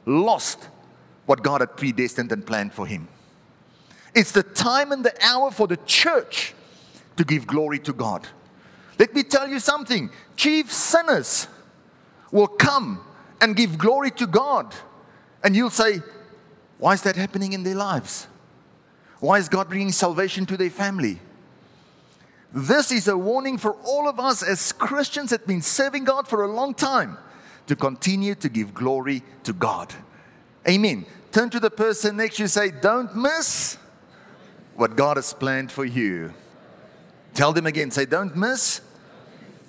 lost 0.06 0.68
what 1.26 1.42
God 1.42 1.60
had 1.60 1.76
predestined 1.76 2.30
and 2.30 2.46
planned 2.46 2.72
for 2.72 2.86
him. 2.86 3.08
It's 4.18 4.32
the 4.32 4.42
time 4.42 4.90
and 4.90 5.04
the 5.04 5.14
hour 5.24 5.52
for 5.52 5.68
the 5.68 5.76
church 5.86 6.52
to 7.16 7.22
give 7.22 7.46
glory 7.46 7.78
to 7.78 7.92
God. 7.92 8.26
Let 8.98 9.14
me 9.14 9.22
tell 9.22 9.46
you 9.46 9.60
something 9.60 10.10
chief 10.34 10.72
sinners 10.72 11.46
will 12.32 12.48
come 12.48 13.00
and 13.40 13.54
give 13.54 13.78
glory 13.78 14.10
to 14.10 14.26
God. 14.26 14.74
And 15.44 15.54
you'll 15.54 15.70
say, 15.70 16.02
Why 16.78 16.94
is 16.94 17.02
that 17.02 17.14
happening 17.14 17.52
in 17.52 17.62
their 17.62 17.76
lives? 17.76 18.26
Why 19.20 19.38
is 19.38 19.48
God 19.48 19.68
bringing 19.68 19.92
salvation 19.92 20.46
to 20.46 20.56
their 20.56 20.70
family? 20.70 21.20
This 22.52 22.90
is 22.90 23.06
a 23.06 23.16
warning 23.16 23.56
for 23.56 23.74
all 23.84 24.08
of 24.08 24.18
us 24.18 24.42
as 24.42 24.72
Christians 24.72 25.30
that 25.30 25.42
have 25.42 25.46
been 25.46 25.62
serving 25.62 26.02
God 26.02 26.26
for 26.26 26.42
a 26.42 26.50
long 26.50 26.74
time 26.74 27.18
to 27.68 27.76
continue 27.76 28.34
to 28.34 28.48
give 28.48 28.74
glory 28.74 29.22
to 29.44 29.52
God. 29.52 29.94
Amen. 30.68 31.06
Turn 31.30 31.50
to 31.50 31.60
the 31.60 31.70
person 31.70 32.16
next 32.16 32.38
to 32.38 32.42
you 32.42 32.48
say, 32.48 32.72
Don't 32.72 33.14
miss 33.14 33.78
what 34.78 34.94
God 34.94 35.16
has 35.16 35.34
planned 35.34 35.72
for 35.72 35.84
you. 35.84 36.32
Tell 37.34 37.52
them 37.52 37.66
again, 37.66 37.90
say, 37.90 38.04
Don't 38.04 38.36
miss 38.36 38.80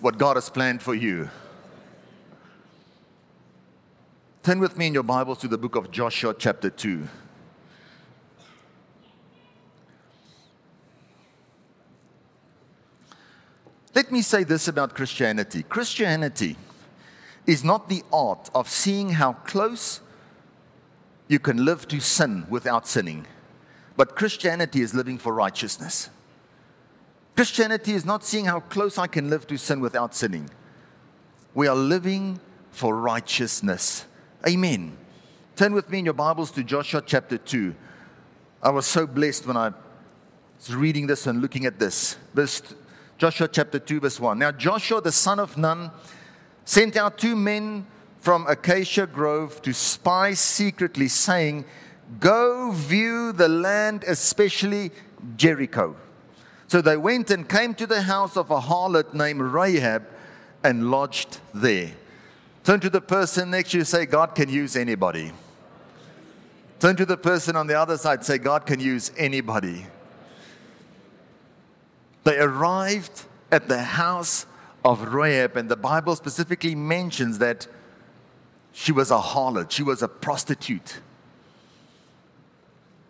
what 0.01 0.19
God 0.19 0.37
has 0.37 0.51
planned 0.51 0.83
for 0.83 0.93
you. 0.93 1.31
Turn 4.43 4.59
with 4.59 4.77
me 4.77 4.85
in 4.85 4.93
your 4.93 5.01
Bibles 5.01 5.39
to 5.39 5.47
the 5.47 5.57
book 5.57 5.75
of 5.75 5.89
Joshua, 5.89 6.35
chapter 6.37 6.69
2. 6.69 7.07
Let 13.95 14.11
me 14.11 14.21
say 14.21 14.43
this 14.43 14.67
about 14.67 14.93
Christianity 14.93 15.63
Christianity 15.63 16.55
is 17.47 17.63
not 17.63 17.89
the 17.89 18.03
art 18.13 18.51
of 18.53 18.69
seeing 18.69 19.09
how 19.09 19.33
close 19.33 20.01
you 21.27 21.39
can 21.39 21.65
live 21.65 21.87
to 21.87 21.99
sin 21.99 22.45
without 22.47 22.87
sinning, 22.87 23.25
but 23.99 24.15
Christianity 24.15 24.79
is 24.79 24.93
living 24.93 25.17
for 25.17 25.33
righteousness. 25.33 26.09
Christianity 27.35 27.91
is 27.91 28.05
not 28.05 28.23
seeing 28.23 28.45
how 28.45 28.61
close 28.61 28.97
I 28.97 29.07
can 29.07 29.29
live 29.29 29.45
to 29.47 29.57
sin 29.57 29.81
without 29.81 30.15
sinning. 30.15 30.49
We 31.53 31.67
are 31.67 31.75
living 31.75 32.39
for 32.71 32.95
righteousness. 32.95 34.05
Amen. 34.47 34.97
Turn 35.57 35.73
with 35.73 35.89
me 35.89 35.99
in 35.99 36.05
your 36.05 36.13
Bibles 36.13 36.49
to 36.51 36.63
Joshua 36.63 37.03
chapter 37.05 37.37
2. 37.37 37.75
I 38.63 38.69
was 38.69 38.85
so 38.85 39.05
blessed 39.05 39.45
when 39.45 39.57
I 39.57 39.73
was 40.57 40.73
reading 40.73 41.05
this 41.05 41.27
and 41.27 41.41
looking 41.41 41.65
at 41.65 41.77
this. 41.77 42.15
Verse 42.33 42.61
Joshua 43.17 43.49
chapter 43.49 43.79
2, 43.79 43.99
verse 43.99 44.17
1. 44.17 44.39
Now, 44.39 44.53
Joshua 44.53 45.01
the 45.01 45.11
son 45.11 45.41
of 45.41 45.57
Nun 45.57 45.91
sent 46.63 46.95
out 46.95 47.17
two 47.17 47.35
men 47.35 47.85
from 48.21 48.47
Acacia 48.47 49.07
Grove 49.07 49.61
to 49.63 49.73
spy 49.73 50.35
secretly, 50.35 51.09
saying, 51.09 51.65
Go 52.19 52.71
view 52.71 53.31
the 53.31 53.47
land, 53.47 54.03
especially 54.07 54.91
Jericho. 55.35 55.95
So 56.67 56.81
they 56.81 56.97
went 56.97 57.29
and 57.29 57.47
came 57.47 57.73
to 57.75 57.85
the 57.85 58.01
house 58.01 58.37
of 58.37 58.49
a 58.49 58.59
harlot 58.59 59.13
named 59.13 59.41
Rahab 59.41 60.07
and 60.63 60.89
lodged 60.89 61.39
there. 61.53 61.91
Turn 62.63 62.79
to 62.79 62.89
the 62.89 63.01
person 63.01 63.51
next 63.51 63.71
to 63.71 63.79
you, 63.79 63.83
say, 63.83 64.05
God 64.05 64.35
can 64.35 64.49
use 64.49 64.75
anybody. 64.75 65.31
Turn 66.79 66.95
to 66.95 67.05
the 67.05 67.17
person 67.17 67.55
on 67.55 67.67
the 67.67 67.79
other 67.79 67.97
side, 67.97 68.23
say, 68.23 68.37
God 68.37 68.65
can 68.65 68.79
use 68.79 69.11
anybody. 69.17 69.85
They 72.23 72.37
arrived 72.37 73.25
at 73.51 73.67
the 73.67 73.81
house 73.81 74.45
of 74.85 75.13
Rahab, 75.13 75.57
and 75.57 75.69
the 75.69 75.75
Bible 75.75 76.15
specifically 76.15 76.75
mentions 76.75 77.39
that 77.39 77.67
she 78.71 78.91
was 78.91 79.11
a 79.11 79.17
harlot, 79.17 79.71
she 79.71 79.83
was 79.83 80.01
a 80.01 80.07
prostitute. 80.07 80.99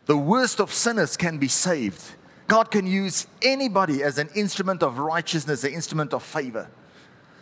The 0.09 0.17
worst 0.17 0.59
of 0.59 0.73
sinners 0.73 1.15
can 1.15 1.37
be 1.37 1.47
saved. 1.47 2.01
God 2.47 2.71
can 2.71 2.87
use 2.87 3.27
anybody 3.43 4.01
as 4.01 4.17
an 4.17 4.27
instrument 4.33 4.81
of 4.81 4.97
righteousness, 4.97 5.63
an 5.63 5.71
instrument 5.71 6.15
of 6.15 6.23
favor. 6.23 6.67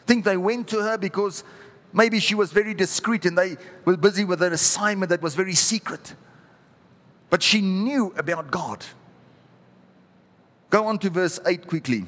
Think 0.06 0.26
they 0.26 0.36
went 0.36 0.68
to 0.68 0.82
her 0.82 0.98
because 0.98 1.46
maybe 1.94 2.20
she 2.20 2.36
was 2.36 2.52
very 2.52 2.74
discreet 2.74 3.26
and 3.26 3.38
they 3.38 3.56
were 3.86 3.96
busy 3.96 4.26
with 4.26 4.42
an 4.42 4.52
assignment 4.52 5.12
that 5.12 5.22
was 5.22 5.34
very 5.34 5.54
secret. 5.54 6.14
But 7.30 7.42
she 7.42 7.62
knew 7.62 8.14
about 8.18 8.52
God. 8.52 8.84
Go 10.70 10.88
on 10.88 11.00
to 11.00 11.10
verse 11.10 11.40
8 11.48 11.68
quickly. 11.68 12.04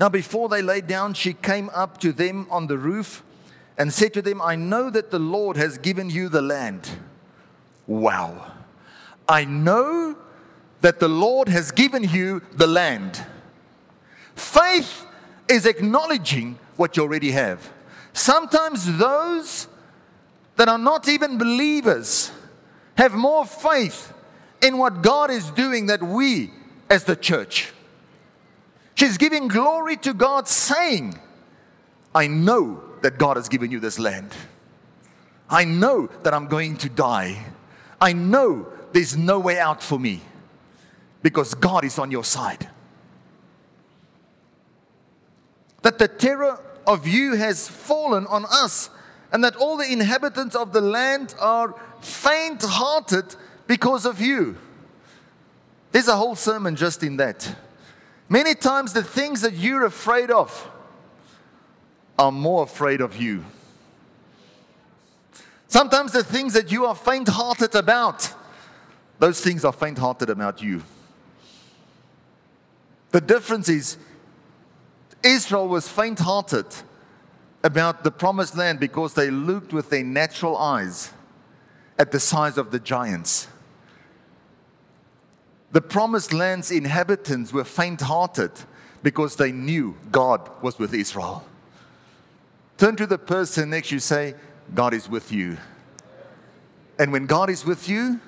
Now, 0.00 0.08
before 0.08 0.48
they 0.48 0.62
lay 0.62 0.80
down, 0.80 1.14
she 1.14 1.32
came 1.32 1.70
up 1.72 1.98
to 1.98 2.10
them 2.10 2.48
on 2.50 2.66
the 2.66 2.76
roof 2.76 3.22
and 3.78 3.92
said 3.92 4.12
to 4.14 4.20
them, 4.20 4.42
I 4.42 4.56
know 4.56 4.90
that 4.90 5.12
the 5.12 5.20
Lord 5.20 5.56
has 5.56 5.78
given 5.78 6.10
you 6.10 6.28
the 6.28 6.42
land. 6.42 6.90
Wow. 7.88 8.52
I 9.28 9.44
know 9.44 10.16
that 10.82 11.00
the 11.00 11.08
Lord 11.08 11.48
has 11.48 11.72
given 11.72 12.04
you 12.04 12.42
the 12.52 12.68
land. 12.68 13.24
Faith 14.36 15.04
is 15.48 15.66
acknowledging 15.66 16.58
what 16.76 16.96
you 16.96 17.02
already 17.02 17.32
have. 17.32 17.72
Sometimes 18.12 18.98
those 18.98 19.66
that 20.56 20.68
are 20.68 20.78
not 20.78 21.08
even 21.08 21.38
believers 21.38 22.30
have 22.96 23.14
more 23.14 23.44
faith 23.44 24.12
in 24.62 24.78
what 24.78 25.02
God 25.02 25.30
is 25.30 25.50
doing 25.50 25.86
that 25.86 26.02
we 26.02 26.50
as 26.90 27.04
the 27.04 27.16
church. 27.16 27.72
She's 28.94 29.16
giving 29.16 29.48
glory 29.48 29.96
to 29.98 30.12
God, 30.12 30.48
saying, 30.48 31.18
I 32.14 32.26
know 32.26 32.82
that 33.02 33.18
God 33.18 33.36
has 33.36 33.48
given 33.48 33.70
you 33.70 33.78
this 33.78 33.98
land. 33.98 34.32
I 35.48 35.64
know 35.64 36.08
that 36.24 36.34
I'm 36.34 36.48
going 36.48 36.76
to 36.78 36.88
die. 36.88 37.44
I 38.00 38.12
know 38.12 38.66
there's 38.92 39.16
no 39.16 39.38
way 39.38 39.58
out 39.58 39.82
for 39.82 39.98
me 39.98 40.22
because 41.22 41.54
God 41.54 41.84
is 41.84 41.98
on 41.98 42.10
your 42.10 42.24
side. 42.24 42.68
That 45.82 45.98
the 45.98 46.08
terror 46.08 46.60
of 46.86 47.06
you 47.06 47.34
has 47.34 47.68
fallen 47.68 48.26
on 48.26 48.46
us, 48.50 48.90
and 49.30 49.44
that 49.44 49.56
all 49.56 49.76
the 49.76 49.90
inhabitants 49.90 50.56
of 50.56 50.72
the 50.72 50.80
land 50.80 51.34
are 51.38 51.74
faint 52.00 52.62
hearted 52.62 53.36
because 53.66 54.06
of 54.06 54.20
you. 54.20 54.56
There's 55.92 56.08
a 56.08 56.16
whole 56.16 56.34
sermon 56.34 56.76
just 56.76 57.02
in 57.02 57.16
that. 57.18 57.56
Many 58.28 58.54
times, 58.54 58.92
the 58.92 59.02
things 59.02 59.40
that 59.42 59.54
you're 59.54 59.84
afraid 59.84 60.30
of 60.30 60.70
are 62.18 62.32
more 62.32 62.64
afraid 62.64 63.00
of 63.00 63.16
you. 63.16 63.44
Sometimes, 65.68 66.12
the 66.12 66.24
things 66.24 66.54
that 66.54 66.72
you 66.72 66.86
are 66.86 66.94
faint 66.94 67.28
hearted 67.28 67.74
about, 67.74 68.32
those 69.18 69.40
things 69.40 69.64
are 69.64 69.72
faint 69.72 69.98
hearted 69.98 70.30
about 70.30 70.62
you. 70.62 70.82
The 73.10 73.20
difference 73.20 73.68
is 73.68 73.98
Israel 75.22 75.68
was 75.68 75.88
faint 75.88 76.20
hearted 76.20 76.66
about 77.62 78.04
the 78.04 78.10
promised 78.10 78.56
land 78.56 78.80
because 78.80 79.14
they 79.14 79.30
looked 79.30 79.72
with 79.72 79.90
their 79.90 80.04
natural 80.04 80.56
eyes 80.56 81.12
at 81.98 82.12
the 82.12 82.20
size 82.20 82.56
of 82.56 82.70
the 82.70 82.78
giants. 82.78 83.48
The 85.72 85.80
promised 85.80 86.32
land's 86.32 86.70
inhabitants 86.70 87.52
were 87.52 87.64
faint 87.64 88.00
hearted 88.00 88.52
because 89.02 89.36
they 89.36 89.52
knew 89.52 89.96
God 90.10 90.48
was 90.62 90.78
with 90.78 90.94
Israel. 90.94 91.44
Turn 92.78 92.96
to 92.96 93.06
the 93.06 93.18
person 93.18 93.70
next 93.70 93.90
you, 93.90 93.98
say, 93.98 94.34
God 94.74 94.94
is 94.94 95.08
with 95.08 95.32
you. 95.32 95.56
And 96.98 97.12
when 97.12 97.26
God 97.26 97.50
is 97.50 97.64
with 97.64 97.88
you, 97.88 98.20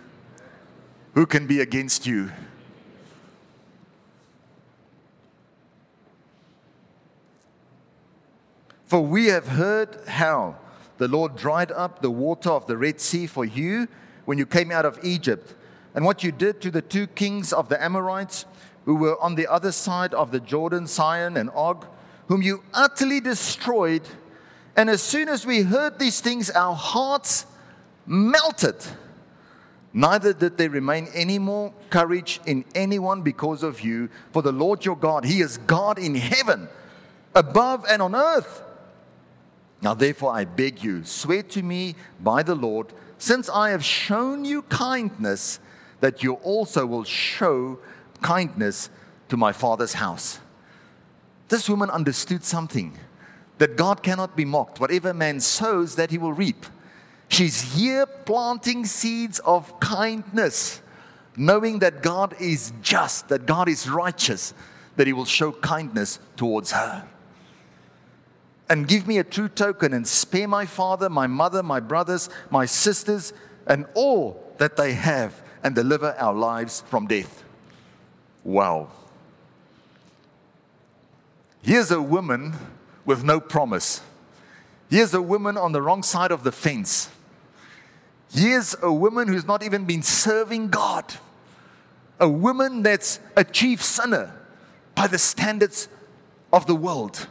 who 1.15 1.27
can 1.27 1.47
be 1.47 1.61
against 1.61 2.07
you? 2.07 2.31
For 8.87 9.01
we 9.01 9.27
have 9.27 9.49
heard 9.49 9.99
how 10.09 10.57
the 10.99 11.09
Lord 11.09 11.37
dried 11.37 11.71
up 11.73 12.03
the 12.03 12.11
water 12.11 12.51
of 12.51 12.67
the 12.67 12.77
Red 12.77 13.01
Sea 13.01 13.27
for 13.27 13.45
you 13.45 13.87
when 14.25 14.37
you 14.37 14.47
came 14.47 14.71
out 14.71 14.85
of 14.85 14.99
Egypt, 15.03 15.55
and 15.95 16.05
what 16.05 16.23
you 16.23 16.31
did 16.31 16.61
to 16.61 16.71
the 16.71 16.83
two 16.83 17.07
kings 17.07 17.53
of 17.53 17.69
the 17.69 17.83
Amorites 17.83 18.45
who 18.85 18.97
were 18.97 19.21
on 19.23 19.35
the 19.35 19.47
other 19.47 19.73
side 19.73 20.15
of 20.15 20.31
the 20.31 20.41
Jordan, 20.41 20.87
Sihon 20.87 21.37
and 21.37 21.51
Og, 21.51 21.87
whom 22.29 22.43
you 22.43 22.63
utterly 22.75 23.21
destroyed. 23.21 24.03
And 24.81 24.89
as 24.89 25.03
soon 25.03 25.29
as 25.29 25.45
we 25.45 25.61
heard 25.61 25.99
these 25.99 26.23
things, 26.23 26.49
our 26.49 26.75
hearts 26.75 27.45
melted. 28.07 28.77
Neither 29.93 30.33
did 30.33 30.57
there 30.57 30.71
remain 30.71 31.07
any 31.13 31.39
more 31.39 31.75
courage 31.91 32.41
in 32.47 32.65
anyone 32.75 33.21
because 33.21 33.63
of 33.63 33.83
you. 33.83 34.09
For 34.33 34.41
the 34.41 34.53
Lord 34.53 34.87
your 34.87 34.97
God, 34.97 35.27
He 35.27 35.43
is 35.43 35.59
God 35.59 35.99
in 35.99 36.15
heaven, 36.15 36.67
above 37.35 37.85
and 37.91 38.01
on 38.01 38.15
earth. 38.15 38.63
Now, 39.83 39.93
therefore, 39.93 40.33
I 40.33 40.47
beg 40.47 40.83
you, 40.83 41.05
swear 41.05 41.43
to 41.43 41.63
me 41.63 41.95
by 42.19 42.43
the 42.43 42.55
Lord, 42.55 42.95
since 43.19 43.51
I 43.51 43.73
have 43.73 43.85
shown 43.85 44.47
you 44.47 44.63
kindness, 44.63 45.61
that 46.01 46.23
you 46.23 46.37
also 46.37 46.87
will 46.87 47.05
show 47.05 47.81
kindness 48.23 48.89
to 49.29 49.37
my 49.37 49.53
father's 49.53 49.93
house. 49.93 50.41
This 51.49 51.69
woman 51.69 51.91
understood 51.91 52.45
something 52.45 52.97
that 53.61 53.77
God 53.77 54.03
cannot 54.03 54.37
be 54.37 54.45
mocked. 54.45 54.81
Whatever 54.81 55.15
man 55.15 55.39
sows, 55.39 55.95
that 55.97 56.11
he 56.11 56.19
will 56.19 56.33
reap. 56.33 56.67
She's 57.29 57.75
here 57.75 58.07
planting 58.07 58.85
seeds 58.85 59.39
of 59.41 59.79
kindness. 59.79 60.81
knowing 61.37 61.79
that 61.79 62.03
God 62.03 62.35
is 62.41 62.73
just, 62.83 63.29
that 63.29 63.47
God 63.47 63.69
is 63.69 63.89
righteous, 63.89 64.53
that 64.97 65.07
He 65.07 65.13
will 65.13 65.25
show 65.25 65.53
kindness 65.53 66.19
towards 66.37 66.73
her. 66.73 67.07
And 68.69 68.87
give 68.87 69.07
me 69.07 69.19
a 69.19 69.25
true 69.25 69.49
token 69.49 69.93
and 69.95 70.07
spare 70.07 70.47
my 70.47 70.67
father, 70.67 71.09
my 71.09 71.27
mother, 71.27 71.63
my 71.63 71.81
brothers, 71.81 72.29
my 72.51 72.67
sisters, 72.67 73.33
and 73.67 73.87
all 73.95 74.53
that 74.59 74.77
they 74.77 74.93
have, 74.93 75.43
and 75.63 75.75
deliver 75.75 76.15
our 76.19 76.35
lives 76.35 76.83
from 76.89 77.07
death. 77.07 77.43
Wow. 78.45 78.89
Here's 81.63 81.91
a 81.91 82.01
woman 82.01 82.55
with 83.05 83.25
no 83.25 83.41
promise. 83.41 84.03
Here's 84.89 85.15
a 85.15 85.23
woman 85.23 85.57
on 85.57 85.73
the 85.73 85.83
wrong 85.83 86.03
side 86.03 86.31
of 86.31 86.43
the 86.43 86.53
fence. 86.53 87.11
Here's 88.33 88.77
a 88.83 88.93
woman 88.93 89.29
who's 89.29 89.47
not 89.47 89.63
even 89.63 89.85
been 89.85 90.03
serving 90.03 90.69
God. 90.69 91.05
A 92.19 92.29
woman 92.29 92.83
that's 92.83 93.19
a 93.37 93.45
chief 93.45 93.83
sinner 93.83 94.35
by 94.95 95.07
the 95.07 95.19
standards 95.19 95.89
of 96.53 96.67
the 96.67 96.75
world. 96.75 97.27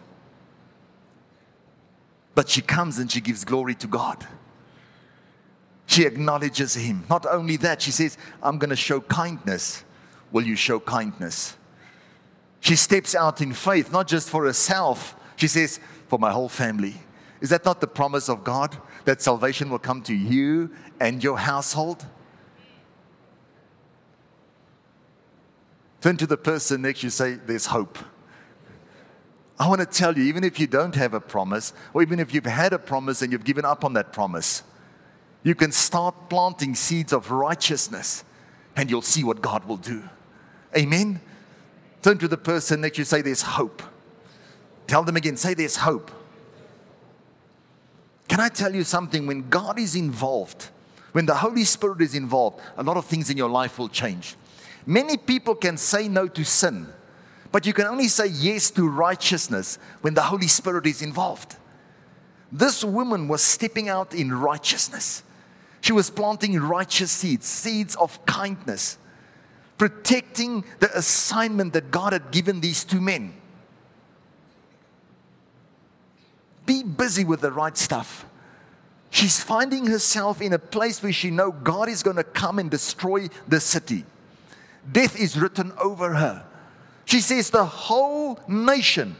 But 2.36 2.49
she 2.49 2.62
comes 2.62 2.97
and 2.97 3.12
she 3.12 3.21
gives 3.21 3.43
glory 3.43 3.75
to 3.75 3.88
God. 3.88 4.25
She 5.86 6.05
acknowledges 6.05 6.75
Him. 6.75 7.03
Not 7.10 7.25
only 7.25 7.58
that, 7.58 7.82
she 7.82 7.91
says, 7.91 8.17
I'm 8.43 8.58
going 8.58 8.69
to 8.69 8.75
show 8.75 9.01
kindness. 9.01 9.84
Will 10.32 10.45
you 10.45 10.55
show 10.55 10.79
kindness? 10.79 11.58
She 12.60 12.75
steps 12.75 13.15
out 13.15 13.41
in 13.41 13.53
faith, 13.53 13.91
not 13.91 14.08
just 14.08 14.29
for 14.29 14.45
herself. 14.45 15.15
She 15.39 15.47
says, 15.47 15.80
for 16.10 16.19
my 16.19 16.32
whole 16.32 16.49
family. 16.49 16.95
Is 17.39 17.49
that 17.52 17.63
not 17.63 17.80
the 17.80 17.88
promise 17.88 18.28
of 18.28 18.43
God? 18.43 18.78
That 19.06 19.21
salvation 19.21 19.69
will 19.69 19.80
come 19.80 20.02
to 20.02 20.13
you 20.13 20.69
and 20.99 21.23
your 21.23 21.38
household? 21.38 22.06
Turn 26.02 26.17
to 26.17 26.28
the 26.28 26.36
person 26.36 26.82
next 26.82 27.04
you 27.04 27.10
say, 27.10 27.36
There's 27.36 27.67
hope. 27.67 27.97
I 29.58 29.69
want 29.69 29.80
to 29.80 29.86
tell 29.86 30.17
you, 30.17 30.23
even 30.23 30.43
if 30.43 30.60
you 30.60 30.67
don't 30.67 30.95
have 30.95 31.13
a 31.13 31.21
promise, 31.21 31.71
or 31.93 32.02
even 32.02 32.19
if 32.19 32.34
you've 32.34 32.45
had 32.45 32.73
a 32.73 32.80
promise 32.80 33.21
and 33.21 33.32
you've 33.32 33.45
given 33.45 33.63
up 33.63 33.86
on 33.86 33.93
that 33.93 34.12
promise, 34.12 34.63
you 35.43 35.56
can 35.56 35.71
start 35.71 36.30
planting 36.30 36.75
seeds 36.75 37.13
of 37.13 37.32
righteousness 37.32 38.25
and 38.75 38.89
you'll 38.89 39.02
see 39.02 39.23
what 39.23 39.41
God 39.41 39.63
will 39.65 39.78
do. 39.78 40.04
Amen? 40.75 41.21
Turn 42.02 42.17
to 42.17 42.28
the 42.28 42.38
person 42.38 42.82
next 42.82 42.97
you, 42.97 43.06
say, 43.06 43.21
There's 43.21 43.41
hope. 43.41 43.82
Tell 44.89 45.04
them 45.04 45.17
again, 45.17 45.38
say, 45.38 45.54
There's 45.54 45.75
hope. 45.75 46.10
Can 48.28 48.39
I 48.39 48.49
tell 48.49 48.73
you 48.73 48.84
something? 48.84 49.28
When 49.28 49.47
God 49.47 49.78
is 49.78 49.95
involved, 49.95 50.69
when 51.12 51.28
the 51.28 51.36
Holy 51.36 51.63
Spirit 51.63 52.02
is 52.02 52.15
involved, 52.15 52.60
a 52.75 52.82
lot 52.82 52.97
of 52.97 53.06
things 53.06 53.30
in 53.30 53.38
your 53.38 53.49
life 53.49 53.78
will 53.78 53.88
change. 53.88 54.36
Many 54.88 55.15
people 55.15 55.54
can 55.54 55.78
say 55.78 56.08
no 56.08 56.28
to 56.30 56.43
sin, 56.43 56.88
but 57.52 57.67
you 57.67 57.73
can 57.73 57.86
only 57.86 58.08
say 58.08 58.28
yes 58.28 58.71
to 58.71 58.89
righteousness 58.89 59.78
when 60.02 60.15
the 60.15 60.23
Holy 60.23 60.47
Spirit 60.47 60.88
is 60.88 61.04
involved. 61.04 61.56
This 62.52 62.84
woman 62.84 63.28
was 63.28 63.43
stepping 63.43 63.89
out 63.89 64.15
in 64.15 64.34
righteousness. 64.34 65.21
She 65.82 65.93
was 65.93 66.10
planting 66.10 66.60
righteous 66.60 67.12
seeds, 67.12 67.45
seeds 67.45 67.95
of 67.97 68.25
kindness, 68.25 68.97
protecting 69.78 70.63
the 70.80 70.97
assignment 70.97 71.73
that 71.73 71.91
God 71.91 72.12
had 72.12 72.32
given 72.32 72.60
these 72.60 72.84
two 72.84 72.99
men. 72.99 73.38
Be 76.69 76.84
busy 76.84 77.25
with 77.25 77.41
the 77.41 77.51
right 77.51 77.75
stuff. 77.75 78.27
She's 79.10 79.41
finding 79.41 79.88
herself 79.88 80.39
in 80.39 80.53
a 80.53 80.60
place 80.60 81.01
where 81.01 81.12
she 81.12 81.32
knows 81.32 81.55
God 81.63 81.89
is 81.89 82.03
going 82.03 82.17
to 82.17 82.23
come 82.23 82.60
and 82.60 82.69
destroy 82.69 83.27
the 83.47 83.60
city. 83.60 84.05
Death 84.91 85.19
is 85.19 85.36
written 85.36 85.73
over 85.82 86.13
her. 86.13 86.45
She 87.05 87.21
says 87.21 87.49
the 87.49 87.65
whole 87.65 88.39
nation 88.47 89.15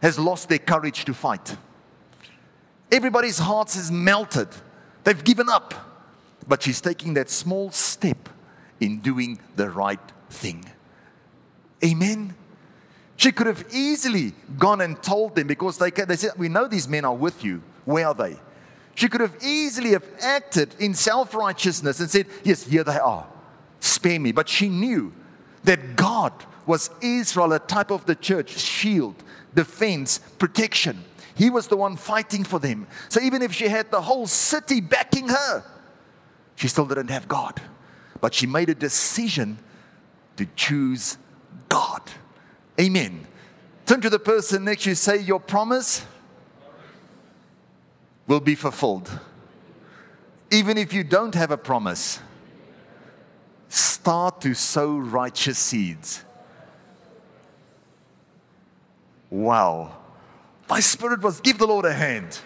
has 0.00 0.18
lost 0.18 0.48
their 0.48 0.58
courage 0.58 1.04
to 1.04 1.12
fight. 1.12 1.58
Everybody's 2.90 3.38
hearts 3.38 3.74
has 3.74 3.90
melted. 3.90 4.48
They've 5.04 5.22
given 5.22 5.50
up. 5.50 5.74
But 6.48 6.62
she's 6.62 6.80
taking 6.80 7.12
that 7.14 7.28
small 7.28 7.70
step 7.70 8.30
in 8.80 9.00
doing 9.00 9.38
the 9.56 9.68
right 9.68 10.00
thing. 10.30 10.64
Amen. 11.84 12.34
She 13.18 13.32
could 13.32 13.48
have 13.48 13.64
easily 13.74 14.32
gone 14.58 14.80
and 14.80 15.02
told 15.02 15.34
them 15.34 15.48
because 15.48 15.76
they, 15.76 15.90
they 15.90 16.14
said, 16.14 16.30
We 16.38 16.48
know 16.48 16.68
these 16.68 16.88
men 16.88 17.04
are 17.04 17.14
with 17.14 17.44
you. 17.44 17.62
Where 17.84 18.06
are 18.06 18.14
they? 18.14 18.36
She 18.94 19.08
could 19.08 19.20
have 19.20 19.36
easily 19.42 19.90
have 19.90 20.04
acted 20.20 20.76
in 20.78 20.94
self-righteousness 20.94 21.98
and 21.98 22.08
said, 22.08 22.26
Yes, 22.44 22.62
here 22.62 22.84
they 22.84 22.96
are. 22.96 23.26
Spare 23.80 24.20
me. 24.20 24.30
But 24.30 24.48
she 24.48 24.68
knew 24.68 25.12
that 25.64 25.96
God 25.96 26.32
was 26.64 26.90
Israel, 27.02 27.52
a 27.52 27.58
type 27.58 27.90
of 27.90 28.06
the 28.06 28.14
church, 28.14 28.50
shield, 28.56 29.16
defense, 29.52 30.18
protection. 30.38 31.04
He 31.34 31.50
was 31.50 31.66
the 31.66 31.76
one 31.76 31.96
fighting 31.96 32.44
for 32.44 32.60
them. 32.60 32.86
So 33.08 33.20
even 33.20 33.42
if 33.42 33.52
she 33.52 33.66
had 33.66 33.90
the 33.90 34.00
whole 34.00 34.28
city 34.28 34.80
backing 34.80 35.28
her, 35.28 35.64
she 36.54 36.68
still 36.68 36.86
didn't 36.86 37.08
have 37.08 37.26
God. 37.26 37.60
But 38.20 38.32
she 38.32 38.46
made 38.46 38.68
a 38.68 38.76
decision 38.76 39.58
to 40.36 40.46
choose 40.54 41.18
God. 41.68 42.02
Amen. 42.80 43.26
Turn 43.86 44.00
to 44.02 44.10
the 44.10 44.18
person 44.18 44.64
next 44.64 44.84
to 44.84 44.90
you, 44.90 44.94
say, 44.94 45.20
Your 45.20 45.40
promise 45.40 46.04
will 48.26 48.40
be 48.40 48.54
fulfilled. 48.54 49.10
Even 50.50 50.78
if 50.78 50.92
you 50.92 51.02
don't 51.02 51.34
have 51.34 51.50
a 51.50 51.58
promise, 51.58 52.20
start 53.68 54.40
to 54.42 54.54
sow 54.54 54.96
righteous 54.96 55.58
seeds. 55.58 56.24
Wow. 59.30 59.96
My 60.68 60.80
spirit 60.80 61.22
was 61.22 61.40
give 61.40 61.58
the 61.58 61.66
Lord 61.66 61.84
a 61.84 61.92
hand. 61.92 62.40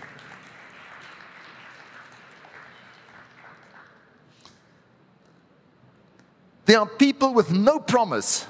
There 6.65 6.79
are 6.79 6.87
people 6.87 7.35
with 7.35 7.51
no 7.51 7.79
promise 7.79 8.47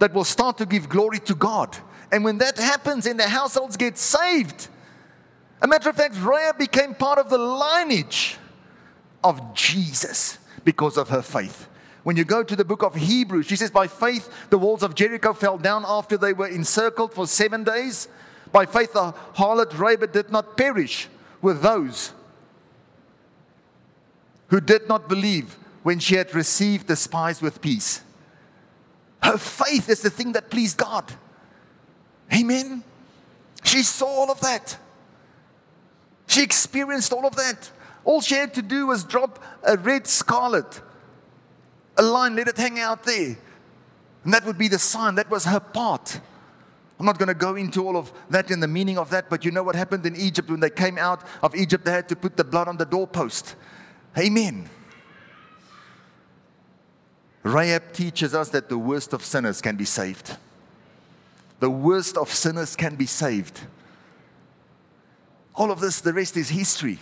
that 0.00 0.12
will 0.12 0.24
start 0.24 0.58
to 0.58 0.66
give 0.66 0.88
glory 0.88 1.20
to 1.20 1.34
God. 1.34 1.76
And 2.10 2.24
when 2.24 2.38
that 2.38 2.58
happens 2.58 3.06
and 3.06 3.20
the 3.20 3.28
households 3.28 3.76
get 3.76 3.96
saved, 3.96 4.68
a 5.62 5.68
matter 5.68 5.90
of 5.90 5.96
fact, 5.96 6.16
Rahab 6.20 6.58
became 6.58 6.94
part 6.94 7.18
of 7.18 7.30
the 7.30 7.38
lineage 7.38 8.36
of 9.22 9.54
Jesus 9.54 10.38
because 10.64 10.96
of 10.96 11.10
her 11.10 11.22
faith. 11.22 11.68
When 12.02 12.16
you 12.16 12.24
go 12.24 12.42
to 12.42 12.56
the 12.56 12.64
book 12.64 12.82
of 12.82 12.94
Hebrews, 12.94 13.46
she 13.46 13.56
says, 13.56 13.70
By 13.70 13.86
faith, 13.86 14.30
the 14.48 14.58
walls 14.58 14.82
of 14.82 14.94
Jericho 14.94 15.34
fell 15.34 15.58
down 15.58 15.84
after 15.86 16.16
they 16.16 16.32
were 16.32 16.48
encircled 16.48 17.12
for 17.12 17.26
seven 17.26 17.62
days. 17.62 18.08
By 18.52 18.64
faith, 18.64 18.94
the 18.94 19.12
harlot 19.36 19.78
Rahab 19.78 20.12
did 20.12 20.30
not 20.30 20.56
perish 20.56 21.08
with 21.42 21.60
those 21.60 22.12
who 24.48 24.60
did 24.60 24.88
not 24.88 25.08
believe 25.08 25.58
when 25.82 25.98
she 25.98 26.14
had 26.14 26.34
received 26.34 26.88
the 26.88 26.96
spies 26.96 27.42
with 27.42 27.60
peace. 27.60 28.00
Her 29.22 29.38
faith 29.38 29.88
is 29.88 30.02
the 30.02 30.10
thing 30.10 30.32
that 30.32 30.50
pleased 30.50 30.76
God. 30.76 31.12
Amen. 32.32 32.82
She 33.64 33.82
saw 33.82 34.06
all 34.06 34.30
of 34.30 34.40
that. 34.40 34.78
She 36.26 36.42
experienced 36.42 37.12
all 37.12 37.26
of 37.26 37.36
that. 37.36 37.70
All 38.04 38.20
she 38.20 38.34
had 38.34 38.54
to 38.54 38.62
do 38.62 38.86
was 38.86 39.04
drop 39.04 39.42
a 39.62 39.76
red 39.76 40.06
scarlet, 40.06 40.80
a 41.96 42.02
line, 42.02 42.36
let 42.36 42.48
it 42.48 42.56
hang 42.56 42.78
out 42.78 43.02
there. 43.04 43.36
And 44.24 44.34
that 44.34 44.44
would 44.46 44.58
be 44.58 44.68
the 44.68 44.78
sign. 44.78 45.16
That 45.16 45.30
was 45.30 45.44
her 45.44 45.60
part. 45.60 46.20
I'm 46.98 47.06
not 47.06 47.18
going 47.18 47.28
to 47.28 47.34
go 47.34 47.56
into 47.56 47.86
all 47.86 47.96
of 47.96 48.12
that 48.28 48.50
in 48.50 48.60
the 48.60 48.68
meaning 48.68 48.98
of 48.98 49.10
that, 49.10 49.30
but 49.30 49.44
you 49.44 49.50
know 49.50 49.62
what 49.62 49.74
happened 49.74 50.04
in 50.04 50.14
Egypt 50.16 50.50
when 50.50 50.60
they 50.60 50.70
came 50.70 50.98
out 50.98 51.22
of 51.42 51.54
Egypt? 51.54 51.84
They 51.84 51.92
had 51.92 52.08
to 52.10 52.16
put 52.16 52.36
the 52.36 52.44
blood 52.44 52.68
on 52.68 52.76
the 52.76 52.84
doorpost. 52.84 53.56
Amen. 54.18 54.68
Rahab 57.42 57.92
teaches 57.92 58.34
us 58.34 58.50
that 58.50 58.68
the 58.68 58.78
worst 58.78 59.12
of 59.12 59.24
sinners 59.24 59.60
can 59.60 59.76
be 59.76 59.84
saved. 59.84 60.36
The 61.58 61.70
worst 61.70 62.16
of 62.16 62.30
sinners 62.32 62.76
can 62.76 62.96
be 62.96 63.06
saved. 63.06 63.60
All 65.54 65.70
of 65.70 65.80
this, 65.80 66.00
the 66.00 66.12
rest 66.12 66.36
is 66.36 66.50
history. 66.50 66.98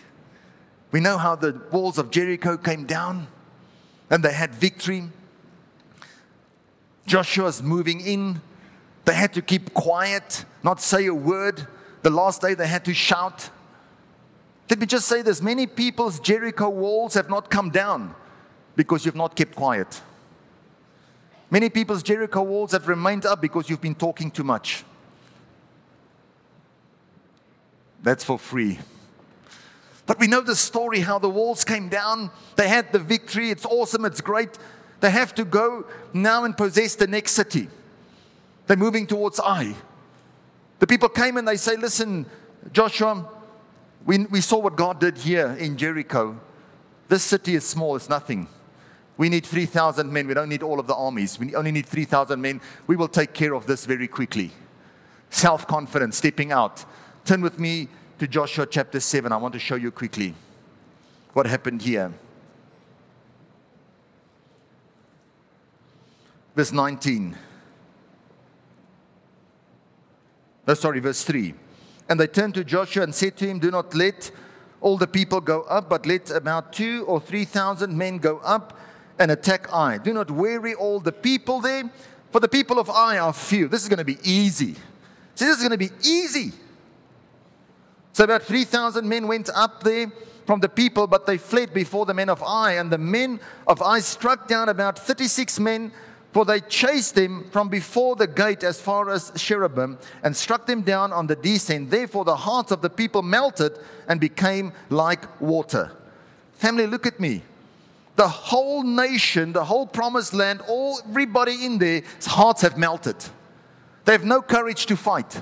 We 0.91 1.01
know 1.01 1.19
how 1.19 1.37
the 1.37 1.61
walls 1.71 1.99
of 1.99 2.11
Jericho 2.11 2.57
came 2.57 2.85
down 2.85 3.27
and 4.11 4.23
they 4.23 4.33
had 4.33 4.55
victory. 4.55 5.05
Joshua's 7.07 7.63
moving 7.63 8.01
in. 8.01 8.41
They 9.05 9.15
had 9.15 9.33
to 9.35 9.43
keep 9.43 9.75
quiet, 9.75 10.45
not 10.63 10.81
say 10.81 11.07
a 11.07 11.15
word. 11.15 11.67
The 12.03 12.11
last 12.11 12.41
day 12.41 12.55
they 12.55 12.67
had 12.67 12.85
to 12.85 12.95
shout. 12.95 13.51
Let 14.71 14.79
me 14.79 14.87
just 14.87 15.09
say 15.09 15.23
this 15.23 15.41
many 15.41 15.67
people's 15.67 16.21
Jericho 16.21 16.69
walls 16.69 17.15
have 17.15 17.31
not 17.31 17.51
come 17.51 17.71
down 17.71 18.15
because 18.77 19.05
you've 19.05 19.17
not 19.17 19.35
kept 19.35 19.55
quiet. 19.55 20.03
Many 21.51 21.71
people's 21.71 22.03
Jericho 22.03 22.43
walls 22.43 22.73
have 22.73 22.89
remained 22.89 23.25
up 23.25 23.41
because 23.41 23.71
you've 23.71 23.81
been 23.81 23.95
talking 23.95 24.31
too 24.31 24.45
much. 24.45 24.85
That's 28.03 28.23
for 28.23 28.39
free. 28.39 28.79
But 30.07 30.19
we 30.19 30.27
know 30.27 30.41
the 30.41 30.57
story 30.57 31.01
how 31.01 31.19
the 31.19 31.29
walls 31.29 31.65
came 31.65 31.89
down. 31.89 32.31
They 32.57 32.69
had 32.69 32.93
the 32.93 32.99
victory. 32.99 33.51
It's 33.51 33.67
awesome. 33.67 34.05
It's 34.05 34.21
great. 34.21 34.59
They 35.01 35.11
have 35.11 35.35
to 35.35 35.45
go 35.45 35.87
now 36.13 36.45
and 36.45 36.57
possess 36.57 36.95
the 36.95 37.07
next 37.07 37.33
city. 37.33 37.69
They're 38.67 38.77
moving 38.77 39.07
towards 39.07 39.41
Ai. 39.41 39.75
The 40.79 40.87
people 40.87 41.09
came 41.09 41.37
and 41.37 41.47
they 41.47 41.57
say, 41.57 41.77
Listen, 41.77 42.27
Joshua, 42.73 43.29
we, 44.05 44.25
we 44.27 44.41
saw 44.41 44.59
what 44.59 44.77
God 44.77 45.01
did 45.01 45.19
here 45.19 45.57
in 45.59 45.77
Jericho. 45.77 46.39
This 47.09 47.23
city 47.23 47.55
is 47.55 47.67
small, 47.67 47.97
it's 47.97 48.09
nothing. 48.09 48.49
We 49.19 49.29
need 49.29 49.45
3,000 49.45 50.11
men. 50.11 50.29
We 50.29 50.35
don't 50.35 50.49
need 50.49 50.63
all 50.63 50.79
of 50.79 50.87
the 50.87 50.95
armies. 50.95 51.39
We 51.39 51.55
only 51.57 51.73
need 51.73 51.87
3,000 51.87 52.41
men. 52.41 52.61
We 52.87 52.95
will 52.97 53.09
take 53.09 53.35
care 53.35 53.53
of 53.53 53.67
this 53.67 53.85
very 53.85 54.07
quickly. 54.07 54.53
Self 55.29 55.67
confidence, 55.67 56.17
stepping 56.17 56.53
out. 56.53 56.85
Turn 57.25 57.43
with 57.43 57.59
me 57.59 57.89
to 58.21 58.29
Joshua 58.29 58.65
chapter 58.65 59.01
7. 59.01 59.31
I 59.33 59.37
want 59.37 59.53
to 59.55 59.59
show 59.59 59.75
you 59.75 59.91
quickly 59.91 60.35
what 61.33 61.47
happened 61.47 61.83
here. 61.83 62.13
Verse 66.55 66.73
19. 66.73 67.37
No, 70.67 70.75
sorry, 70.75 71.01
verse 71.01 71.25
3. 71.25 71.55
And 72.09 72.21
they 72.21 72.27
turned 72.29 72.55
to 72.55 72.65
Joshua 72.65 73.03
and 73.03 73.15
said 73.15 73.37
to 73.39 73.47
him, 73.47 73.59
Do 73.59 73.71
not 73.71 73.95
let 73.95 74.31
all 74.81 74.97
the 74.97 75.07
people 75.09 75.41
go 75.41 75.63
up, 75.63 75.89
but 75.89 76.07
let 76.07 76.31
about 76.31 76.73
two 76.73 77.05
or 77.07 77.21
three 77.21 77.45
thousand 77.45 77.97
men 77.99 78.19
go 78.19 78.39
up 78.39 78.79
and 79.19 79.31
attack 79.31 79.73
Ai. 79.73 79.99
Do 79.99 80.13
not 80.13 80.31
weary 80.31 80.75
all 80.75 81.01
the 81.01 81.13
people 81.13 81.61
there, 81.61 81.91
for 82.31 82.41
the 82.41 82.49
people 82.49 82.79
of 82.79 82.91
Ai 82.91 83.19
are 83.19 83.33
few. 83.33 83.69
This 83.69 83.83
is 83.83 83.89
going 83.89 83.99
to 83.99 84.05
be 84.05 84.19
easy. 84.23 84.75
See, 85.35 85.45
this 85.45 85.57
is 85.57 85.63
going 85.63 85.71
to 85.71 85.79
be 85.79 85.91
easy. 86.03 86.53
So 88.13 88.25
about 88.25 88.43
3,000 88.43 89.09
men 89.09 89.29
went 89.29 89.49
up 89.55 89.83
there 89.83 90.11
from 90.47 90.61
the 90.61 90.69
people, 90.69 91.07
but 91.07 91.27
they 91.27 91.39
fled 91.39 91.73
before 91.73 92.07
the 92.07 92.15
men 92.15 92.29
of 92.29 92.43
Ai. 92.43 92.73
And 92.73 92.91
the 92.91 92.99
men 92.99 93.39
of 93.67 93.81
Ai 93.81 94.01
struck 94.01 94.49
down 94.49 94.69
about 94.69 94.99
36 94.99 95.61
men 95.61 95.93
for 96.33 96.45
they 96.45 96.61
chased 96.61 97.15
them 97.15 97.49
from 97.51 97.69
before 97.69 98.15
the 98.15 98.27
gate 98.27 98.63
as 98.63 98.81
far 98.81 99.11
as 99.11 99.31
Shebarim 99.33 99.99
and 100.23 100.37
struck 100.37 100.67
them 100.67 100.83
down 100.83 101.13
on 101.13 101.27
the 101.27 101.37
descent. 101.37 101.91
Therefore, 101.91 102.25
the 102.25 102.37
hearts 102.37 102.71
of 102.71 102.83
the 102.83 102.91
people 102.91 103.23
melted 103.23 103.79
and 104.07 104.21
became 104.21 104.73
like 104.91 105.41
water. 105.41 105.91
Family, 106.53 106.87
look 106.87 107.07
at 107.07 107.19
me. 107.19 107.43
The 108.19 108.27
whole 108.27 108.83
nation, 108.83 109.53
the 109.53 109.65
whole 109.65 109.87
promised 109.87 110.35
land, 110.35 110.61
all 110.67 110.99
everybody 111.09 111.65
in 111.65 111.79
their 111.79 112.03
hearts 112.27 112.63
have 112.63 112.77
melted. 112.77 113.15
They 114.07 114.11
have 114.11 114.25
no 114.25 114.43
courage 114.43 114.87
to 114.87 114.97
fight. 114.97 115.41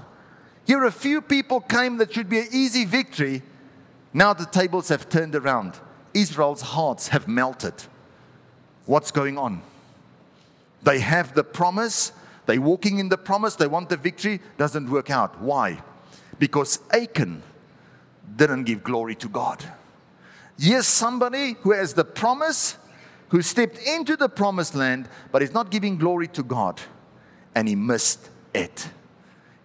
Here, 0.66 0.84
a 0.84 0.92
few 0.92 1.22
people 1.22 1.60
came 1.62 1.96
that 1.96 2.12
should 2.12 2.28
be 2.28 2.40
an 2.40 2.48
easy 2.52 2.84
victory. 2.84 3.42
Now 4.12 4.34
the 4.34 4.44
tables 4.44 4.90
have 4.90 5.08
turned 5.08 5.34
around. 5.34 5.80
Israel's 6.12 6.60
hearts 6.60 7.08
have 7.08 7.26
melted. 7.26 7.72
What's 8.84 9.10
going 9.10 9.38
on? 9.38 9.62
They 10.82 10.98
have 10.98 11.34
the 11.34 11.44
promise, 11.44 12.12
they're 12.44 12.60
walking 12.60 12.98
in 12.98 13.08
the 13.08 13.16
promise, 13.16 13.56
they 13.56 13.68
want 13.68 13.88
the 13.88 13.96
victory, 13.96 14.38
doesn't 14.58 14.90
work 14.90 15.08
out. 15.08 15.40
Why? 15.40 15.82
Because 16.38 16.80
Achan 16.90 17.42
didn't 18.36 18.64
give 18.64 18.84
glory 18.84 19.14
to 19.14 19.30
God. 19.30 19.64
Yes, 20.58 20.86
somebody 20.86 21.56
who 21.60 21.72
has 21.72 21.94
the 21.94 22.04
promise, 22.04 22.76
who 23.28 23.42
stepped 23.42 23.78
into 23.78 24.16
the 24.16 24.28
promised 24.28 24.74
land, 24.74 25.08
but 25.32 25.42
is 25.42 25.52
not 25.52 25.70
giving 25.70 25.98
glory 25.98 26.28
to 26.28 26.42
God, 26.42 26.80
and 27.54 27.68
he 27.68 27.74
missed 27.74 28.30
it. 28.54 28.88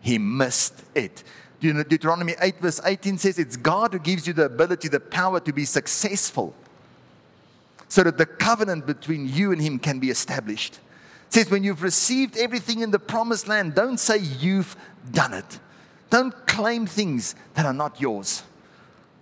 He 0.01 0.17
missed 0.17 0.83
it. 0.95 1.23
Deuteronomy 1.59 2.33
8, 2.41 2.59
verse 2.59 2.81
18 2.83 3.19
says, 3.19 3.37
It's 3.37 3.55
God 3.55 3.93
who 3.93 3.99
gives 3.99 4.25
you 4.25 4.33
the 4.33 4.45
ability, 4.45 4.87
the 4.87 4.99
power 4.99 5.39
to 5.39 5.53
be 5.53 5.63
successful, 5.63 6.55
so 7.87 8.03
that 8.03 8.17
the 8.17 8.25
covenant 8.25 8.87
between 8.87 9.27
you 9.27 9.51
and 9.51 9.61
Him 9.61 9.77
can 9.77 9.99
be 9.99 10.09
established. 10.09 10.79
It 11.27 11.35
says, 11.35 11.51
when 11.51 11.63
you've 11.63 11.83
received 11.83 12.35
everything 12.35 12.81
in 12.81 12.91
the 12.91 12.99
promised 12.99 13.47
land, 13.47 13.75
don't 13.75 13.99
say 13.99 14.17
you've 14.17 14.75
done 15.11 15.33
it. 15.33 15.59
Don't 16.09 16.45
claim 16.45 16.85
things 16.85 17.35
that 17.53 17.65
are 17.65 17.73
not 17.73 18.01
yours. 18.01 18.43